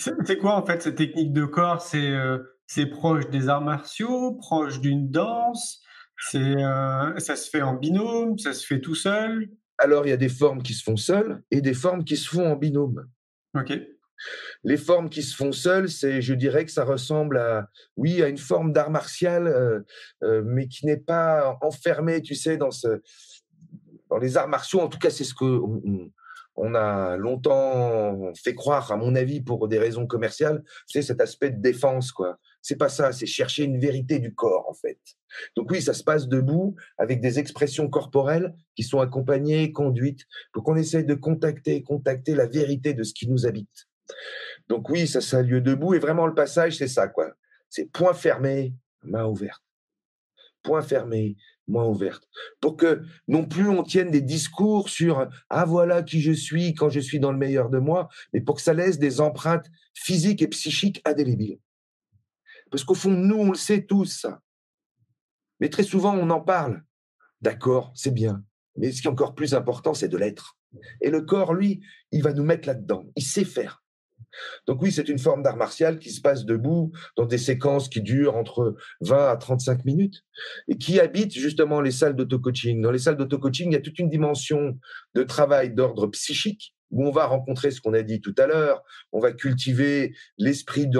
[0.00, 1.80] c'est quoi en fait cette technique de corps?
[1.80, 5.82] C'est euh, c'est proche des arts martiaux, proche d'une danse?
[6.28, 9.48] C'est euh, ça se fait en binôme, ça se fait tout seul?
[9.78, 12.28] Alors il y a des formes qui se font seules et des formes qui se
[12.28, 13.06] font en binôme.
[13.54, 13.72] Ok.
[14.64, 18.28] Les formes qui se font seules, c'est, je dirais que ça ressemble à, oui, à
[18.28, 19.80] une forme d'art martial, euh,
[20.22, 23.00] euh, mais qui n'est pas enfermée, tu sais, dans ce,
[24.10, 24.80] dans les arts martiaux.
[24.80, 26.10] En tout cas, c'est ce que on,
[26.74, 30.62] a longtemps fait croire, à mon avis, pour des raisons commerciales.
[30.86, 32.38] C'est cet aspect de défense, quoi.
[32.62, 34.98] C'est pas ça, c'est chercher une vérité du corps, en fait.
[35.56, 40.64] Donc oui, ça se passe debout avec des expressions corporelles qui sont accompagnées, conduites, pour
[40.64, 43.88] qu'on essaye de contacter, contacter la vérité de ce qui nous habite.
[44.68, 45.94] Donc oui, ça, ça a lieu debout.
[45.94, 47.32] Et vraiment, le passage, c'est ça, quoi.
[47.68, 49.62] C'est point fermé, main ouverte.
[50.62, 51.36] Point fermé,
[51.70, 52.28] main ouverte.
[52.60, 56.90] Pour que non plus on tienne des discours sur ah voilà qui je suis quand
[56.90, 60.42] je suis dans le meilleur de moi, mais pour que ça laisse des empreintes physiques
[60.42, 61.58] et psychiques indélébiles.
[62.70, 64.40] Parce qu'au fond, nous, on le sait tous, ça.
[65.58, 66.82] Mais très souvent, on en parle.
[67.40, 68.44] D'accord, c'est bien.
[68.76, 70.56] Mais ce qui est encore plus important, c'est de l'être.
[71.00, 71.80] Et le corps, lui,
[72.12, 73.06] il va nous mettre là-dedans.
[73.16, 73.79] Il sait faire.
[74.66, 78.00] Donc oui, c'est une forme d'art martial qui se passe debout dans des séquences qui
[78.00, 80.24] durent entre 20 à 35 minutes
[80.68, 82.80] et qui habite justement les salles d'auto-coaching.
[82.80, 84.78] Dans les salles d'auto-coaching, il y a toute une dimension
[85.14, 88.82] de travail d'ordre psychique où on va rencontrer ce qu'on a dit tout à l'heure,
[89.12, 90.90] on va cultiver l'esprit.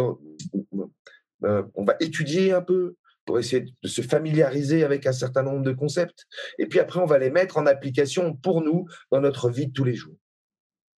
[1.45, 5.63] Euh, on va étudier un peu, pour essayer de se familiariser avec un certain nombre
[5.63, 6.27] de concepts.
[6.59, 9.73] Et puis après, on va les mettre en application pour nous dans notre vie de
[9.73, 10.17] tous les jours.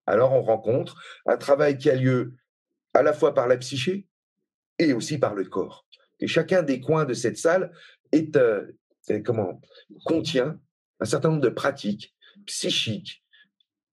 [0.07, 2.34] Alors, on rencontre un travail qui a lieu
[2.94, 4.07] à la fois par la psyché
[4.78, 5.86] et aussi par le corps.
[6.20, 7.72] Et chacun des coins de cette salle
[8.14, 8.66] euh,
[9.24, 9.61] comment,
[10.05, 10.59] contient
[11.00, 12.14] un certain nombre de pratiques
[12.46, 13.24] psychiques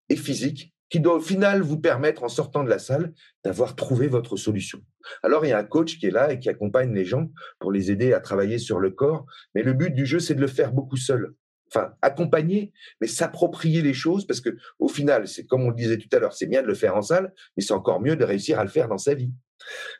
[0.09, 4.07] et physiques qui doit au final vous permettre, en sortant de la salle, d'avoir trouvé
[4.07, 4.81] votre solution.
[5.21, 7.29] Alors, il y a un coach qui est là et qui accompagne les gens
[7.59, 9.25] pour les aider à travailler sur le corps.
[9.53, 11.35] Mais le but du jeu, c'est de le faire beaucoup seul.
[11.73, 15.97] Enfin, accompagner, mais s'approprier les choses parce que, au final, c'est comme on le disait
[15.97, 18.23] tout à l'heure, c'est bien de le faire en salle, mais c'est encore mieux de
[18.23, 19.31] réussir à le faire dans sa vie.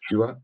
[0.07, 0.39] Tu vois?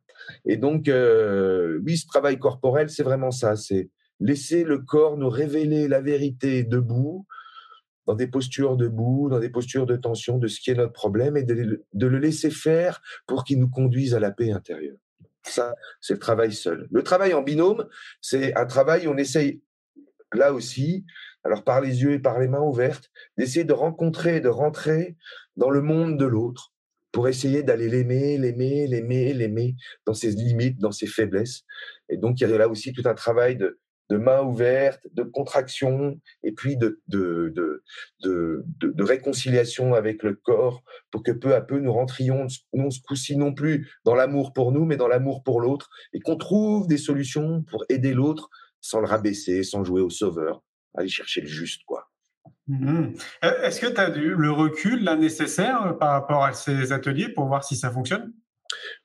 [0.45, 3.55] Et donc, euh, oui, ce travail corporel, c'est vraiment ça.
[3.55, 7.25] C'est laisser le corps nous révéler la vérité debout,
[8.05, 11.37] dans des postures debout, dans des postures de tension de ce qui est notre problème
[11.37, 14.97] et de, le laisser faire pour qu'il nous conduise à la paix intérieure.
[15.43, 16.87] Ça, c'est le travail seul.
[16.91, 17.87] Le travail en binôme,
[18.21, 19.61] c'est un travail où on essaye,
[20.35, 21.05] là aussi,
[21.43, 25.15] alors par les yeux et par les mains ouvertes, d'essayer de rencontrer, de rentrer
[25.55, 26.73] dans le monde de l'autre
[27.11, 29.75] pour essayer d'aller l'aimer, l'aimer, l'aimer, l'aimer
[30.05, 31.63] dans ses limites, dans ses faiblesses.
[32.09, 33.79] Et donc, il y a là aussi tout un travail de,
[34.09, 40.83] de main ouverte, de contraction, et puis de, de, de, de, réconciliation avec le corps,
[41.11, 44.71] pour que peu à peu nous rentrions, non ce coup-ci non plus dans l'amour pour
[44.71, 48.49] nous, mais dans l'amour pour l'autre, et qu'on trouve des solutions pour aider l'autre
[48.85, 50.63] sans le rabaisser, sans jouer au sauveur,
[50.95, 52.09] aller chercher le juste, quoi.
[52.67, 53.13] Mmh.
[53.41, 57.45] Est-ce que tu as le recul là, nécessaire euh, par rapport à ces ateliers pour
[57.45, 58.33] voir si ça fonctionne?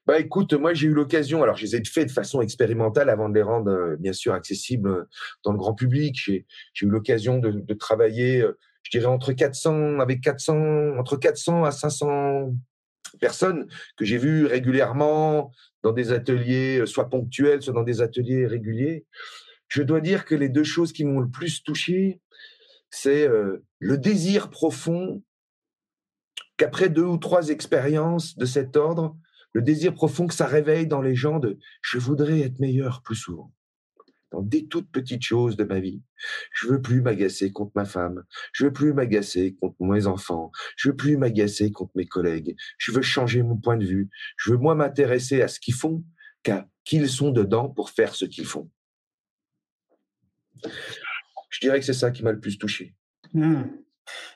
[0.06, 3.28] Bah écoute, moi j'ai eu l'occasion, alors je les ai fait de façon expérimentale avant
[3.28, 5.04] de les rendre euh, bien sûr accessibles euh,
[5.44, 6.18] dans le grand public.
[6.24, 6.46] J'ai
[6.82, 11.70] eu l'occasion de, de, travailler, euh, je dirais entre 400 avec 400 entre 400 à
[11.70, 12.54] 500
[13.20, 13.66] personnes
[13.96, 15.52] que j'ai vues régulièrement
[15.82, 19.06] dans des ateliers, soit ponctuels, soit dans des ateliers réguliers.
[19.70, 22.20] Je dois dire que les deux choses qui m'ont le plus touché,
[22.90, 23.26] c'est
[23.78, 25.22] le désir profond
[26.58, 29.16] qu'après deux ou trois expériences de cet ordre,
[29.54, 33.16] le désir profond que ça réveille dans les gens de je voudrais être meilleur plus
[33.16, 33.52] souvent
[34.30, 36.02] dans des toutes petites choses de ma vie.
[36.52, 38.24] Je veux plus m'agacer contre ma femme.
[38.52, 40.50] Je veux plus m'agacer contre mes enfants.
[40.76, 42.56] Je veux plus m'agacer contre mes collègues.
[42.78, 44.08] Je veux changer mon point de vue.
[44.36, 46.04] Je veux moins m'intéresser à ce qu'ils font
[46.42, 48.70] qu'à qui ils sont dedans pour faire ce qu'ils font.
[51.50, 52.94] Je dirais que c'est ça qui m'a le plus touché.
[53.34, 53.62] Mmh.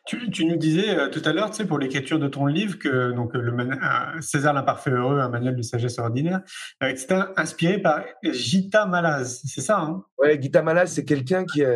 [0.07, 3.13] Tu, nous disais euh, tout à l'heure, tu sais, pour l'écriture de ton livre, que
[3.13, 3.53] donc le
[4.21, 6.43] César l'imparfait heureux, un manuel de sagesse ordinaire,
[6.83, 10.05] euh, c'était inspiré par Gita Malaz, c'est ça hein?
[10.19, 11.75] Ouais, Gita Malaz, c'est quelqu'un qui a,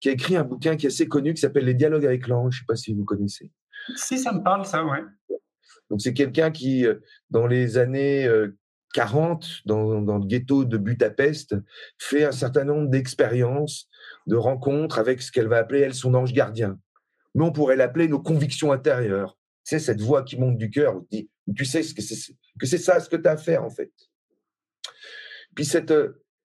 [0.00, 2.54] qui a écrit un bouquin qui est assez connu qui s'appelle Les dialogues avec l'ange.
[2.54, 3.50] Je ne sais pas si vous connaissez.
[3.94, 5.02] Si, ça me parle, ça, ouais.
[5.90, 6.96] Donc c'est quelqu'un qui, euh,
[7.30, 8.26] dans les années
[8.96, 11.54] 40, dans, dans, le ghetto de Budapest,
[11.98, 13.88] fait un certain nombre d'expériences,
[14.26, 16.78] de rencontres avec ce qu'elle va appeler, elle, son ange gardien
[17.36, 19.38] mais on pourrait l'appeler nos convictions intérieures.
[19.62, 23.16] C'est cette voix qui monte du cœur, où tu sais que c'est ça ce que
[23.16, 23.92] tu as à faire, en fait.
[25.54, 25.92] Puis cette,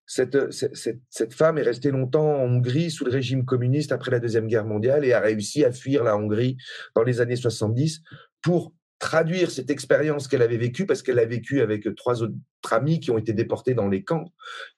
[0.06, 4.20] cette, cette, cette, femme est restée longtemps en Hongrie sous le régime communiste après la
[4.20, 6.58] Deuxième Guerre mondiale et a réussi à fuir la Hongrie
[6.94, 8.02] dans les années 70
[8.42, 12.36] pour traduire cette expérience qu'elle avait vécue, parce qu'elle a vécu avec trois autres
[12.70, 14.32] amis qui ont été déportés dans les camps,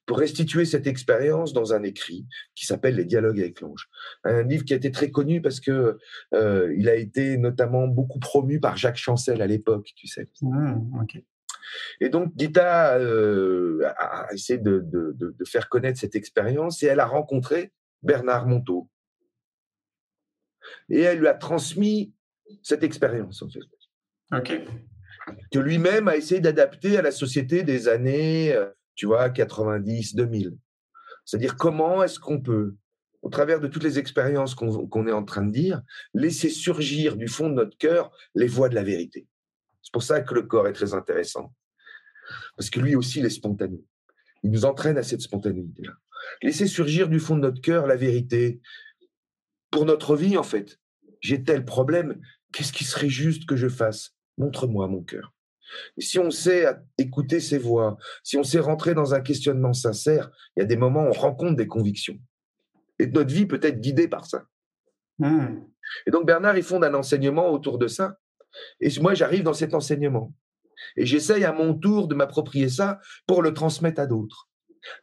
[0.05, 3.89] pour restituer cette expérience dans un écrit qui s'appelle Les dialogues avec l'ange.
[4.23, 5.97] Un livre qui a été très connu parce que
[6.33, 10.29] euh, il a été notamment beaucoup promu par Jacques Chancel à l'époque, tu sais.
[10.41, 11.03] Mmh,
[11.99, 16.99] et donc Gita euh, a essayé de, de, de, faire connaître cette expérience et elle
[17.01, 18.89] a rencontré Bernard Monteau.
[20.89, 22.13] Et elle lui a transmis
[22.61, 23.59] cette expérience, en fait.
[25.51, 30.57] Que lui-même a essayé d'adapter à la société des années, euh, tu vois, 90, 2000.
[31.25, 32.75] C'est-à-dire comment est-ce qu'on peut,
[33.21, 35.81] au travers de toutes les expériences qu'on est en train de dire,
[36.13, 39.27] laisser surgir du fond de notre cœur les voix de la vérité.
[39.81, 41.53] C'est pour ça que le corps est très intéressant.
[42.57, 43.81] Parce que lui aussi, il est spontané.
[44.43, 45.93] Il nous entraîne à cette spontanéité-là.
[46.41, 48.61] Laisser surgir du fond de notre cœur la vérité
[49.71, 50.79] pour notre vie, en fait.
[51.21, 52.19] J'ai tel problème,
[52.51, 54.15] qu'est-ce qui serait juste que je fasse?
[54.37, 55.33] Montre-moi mon cœur.
[55.97, 56.65] Et si on sait
[56.97, 60.75] écouter ses voix, si on sait rentrer dans un questionnement sincère, il y a des
[60.75, 62.19] moments où on rencontre des convictions.
[62.99, 64.43] Et notre vie peut être guidée par ça.
[65.19, 65.61] Mmh.
[66.05, 68.17] Et donc Bernard, il fonde un enseignement autour de ça.
[68.79, 70.33] Et moi, j'arrive dans cet enseignement.
[70.95, 74.49] Et j'essaye à mon tour de m'approprier ça pour le transmettre à d'autres.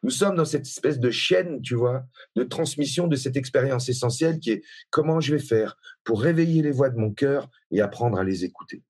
[0.03, 2.05] Nous sommes dans cette espèce de chaîne, tu vois,
[2.37, 6.70] de transmission de cette expérience essentielle qui est comment je vais faire pour réveiller les
[6.70, 8.83] voix de mon cœur et apprendre à les écouter.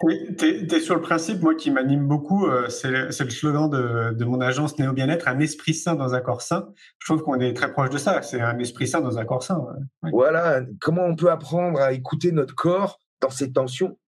[0.00, 4.42] Tu es, sur le principe, moi, qui m'anime beaucoup, euh, c'est le, slogan de, mon
[4.42, 6.68] agence Néo Bien-être, un esprit sain dans un corps sain.
[6.98, 9.42] Je trouve qu'on est très proche de ça, c'est un esprit sain dans un corps
[9.42, 9.64] sain.
[10.02, 13.98] Voilà, comment on peut apprendre à écouter notre corps dans ses tensions,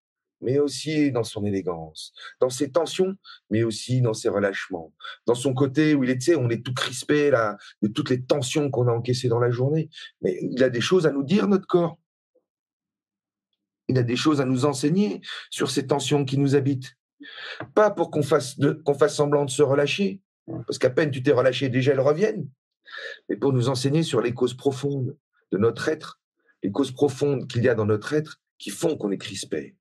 [0.43, 3.15] mais aussi dans son élégance, dans ses tensions,
[3.49, 4.93] mais aussi dans ses relâchements,
[5.25, 8.71] dans son côté où il est, on est tout crispé là, de toutes les tensions
[8.71, 9.89] qu'on a encaissées dans la journée.
[10.21, 11.97] Mais il a des choses à nous dire, notre corps
[13.89, 15.21] il a des choses à nous enseigner
[15.51, 16.97] sur ces tensions qui nous habitent.
[17.75, 18.57] Pas pour qu'on fasse,
[18.99, 22.49] fasse semblant de se relâcher, parce qu'à peine tu t'es relâché, déjà elles reviennent,
[23.29, 25.17] mais pour nous enseigner sur les causes profondes
[25.51, 26.21] de notre être,
[26.63, 29.77] les causes profondes qu'il y a dans notre être qui font qu'on est crispé.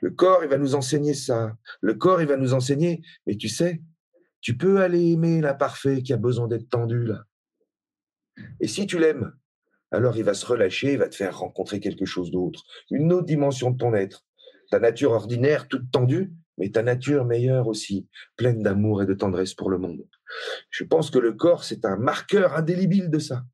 [0.00, 1.56] Le corps, il va nous enseigner ça.
[1.80, 3.80] Le corps, il va nous enseigner, mais tu sais,
[4.40, 7.24] tu peux aller aimer l'imparfait qui a besoin d'être tendu là.
[8.60, 9.32] Et si tu l'aimes,
[9.90, 13.26] alors il va se relâcher, il va te faire rencontrer quelque chose d'autre, une autre
[13.26, 14.24] dimension de ton être.
[14.70, 19.54] Ta nature ordinaire, toute tendue, mais ta nature meilleure aussi, pleine d'amour et de tendresse
[19.54, 20.04] pour le monde.
[20.70, 23.44] Je pense que le corps, c'est un marqueur indélébile de ça.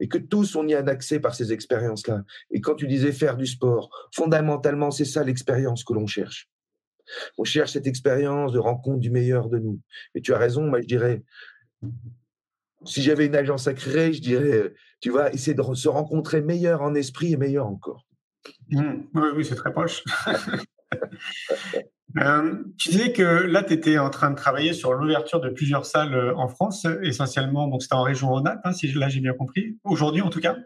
[0.00, 2.24] Et que tous, on y a accès par ces expériences-là.
[2.50, 6.48] Et quand tu disais faire du sport, fondamentalement, c'est ça l'expérience que l'on cherche.
[7.36, 9.80] On cherche cette expérience de rencontre du meilleur de nous.
[10.14, 11.22] Et tu as raison, moi je dirais,
[12.86, 16.82] si j'avais une agence à créer, je dirais, tu vois, essayer de se rencontrer meilleur
[16.82, 18.06] en esprit et meilleur encore.
[18.70, 18.92] Mmh.
[19.14, 20.02] oui, oui c'est très proche.
[22.18, 25.86] Euh, tu disais que là, tu étais en train de travailler sur l'ouverture de plusieurs
[25.86, 29.32] salles euh, en France, essentiellement, donc c'était en région Rhône-Alpes, hein, si là j'ai bien
[29.32, 30.56] compris, aujourd'hui en tout cas?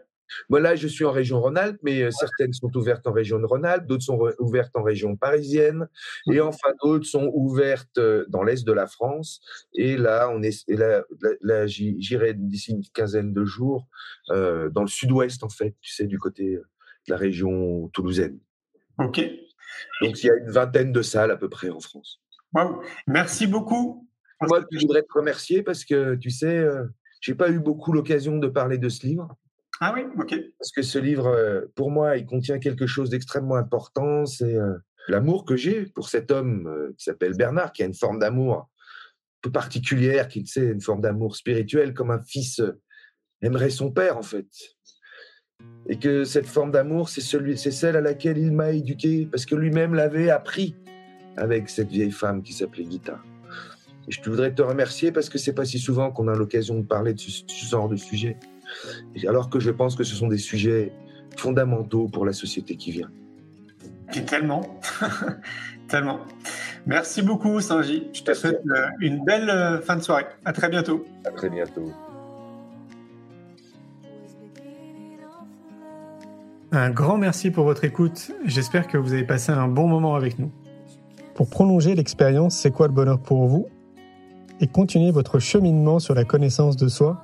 [0.49, 3.85] Voilà, je suis en région Rhône-Alpes, mais euh, certaines sont ouvertes en région de Rhône-Alpes,
[3.85, 5.87] d'autres sont ouvertes en région parisienne,
[6.31, 9.41] et enfin d'autres sont ouvertes euh, dans l'est de la France.
[9.73, 11.03] Et là, on est, là,
[11.41, 13.87] là, j'irai d'ici une quinzaine de jours
[14.31, 16.63] euh, dans le sud-ouest, en fait, tu sais, du côté de
[17.07, 18.39] la région toulousaine.
[18.99, 19.21] Ok.
[20.01, 22.21] Donc il y a une vingtaine de salles à peu près en France.
[22.53, 22.81] Wow.
[23.07, 24.07] Merci beaucoup.
[24.41, 26.65] Moi, je voudrais te remercier parce que tu sais,
[27.19, 29.35] j'ai pas eu beaucoup l'occasion de parler de ce livre.
[29.81, 30.35] Ah oui, ok.
[30.57, 34.25] Parce que ce livre, euh, pour moi, il contient quelque chose d'extrêmement important.
[34.25, 34.73] C'est euh,
[35.07, 38.53] l'amour que j'ai pour cet homme euh, qui s'appelle Bernard, qui a une forme d'amour
[38.55, 38.67] un
[39.41, 42.61] peu particulière, qui sait, une forme d'amour spirituel, comme un fils
[43.41, 44.47] aimerait son père, en fait.
[45.87, 49.93] Et que cette forme d'amour, c'est celle à laquelle il m'a éduqué, parce que lui-même
[49.93, 50.75] l'avait appris
[51.37, 53.19] avec cette vieille femme qui s'appelait Gita.
[54.07, 56.85] Et je voudrais te remercier parce que c'est pas si souvent qu'on a l'occasion de
[56.85, 58.37] parler de ce genre de sujet
[59.27, 60.91] alors que je pense que ce sont des sujets
[61.37, 63.09] fondamentaux pour la société qui vient.
[64.15, 64.79] Et tellement,
[65.87, 66.19] tellement.
[66.85, 68.07] Merci beaucoup, Sanji.
[68.13, 70.25] Je te souhaite euh, une belle euh, fin de soirée.
[70.45, 71.03] À très bientôt.
[71.25, 71.91] À très bientôt.
[76.71, 78.31] Un grand merci pour votre écoute.
[78.43, 80.51] J'espère que vous avez passé un bon moment avec nous.
[81.33, 83.67] Pour prolonger l'expérience C'est quoi le bonheur pour vous?
[84.61, 87.23] Et continuer votre cheminement sur la connaissance de soi,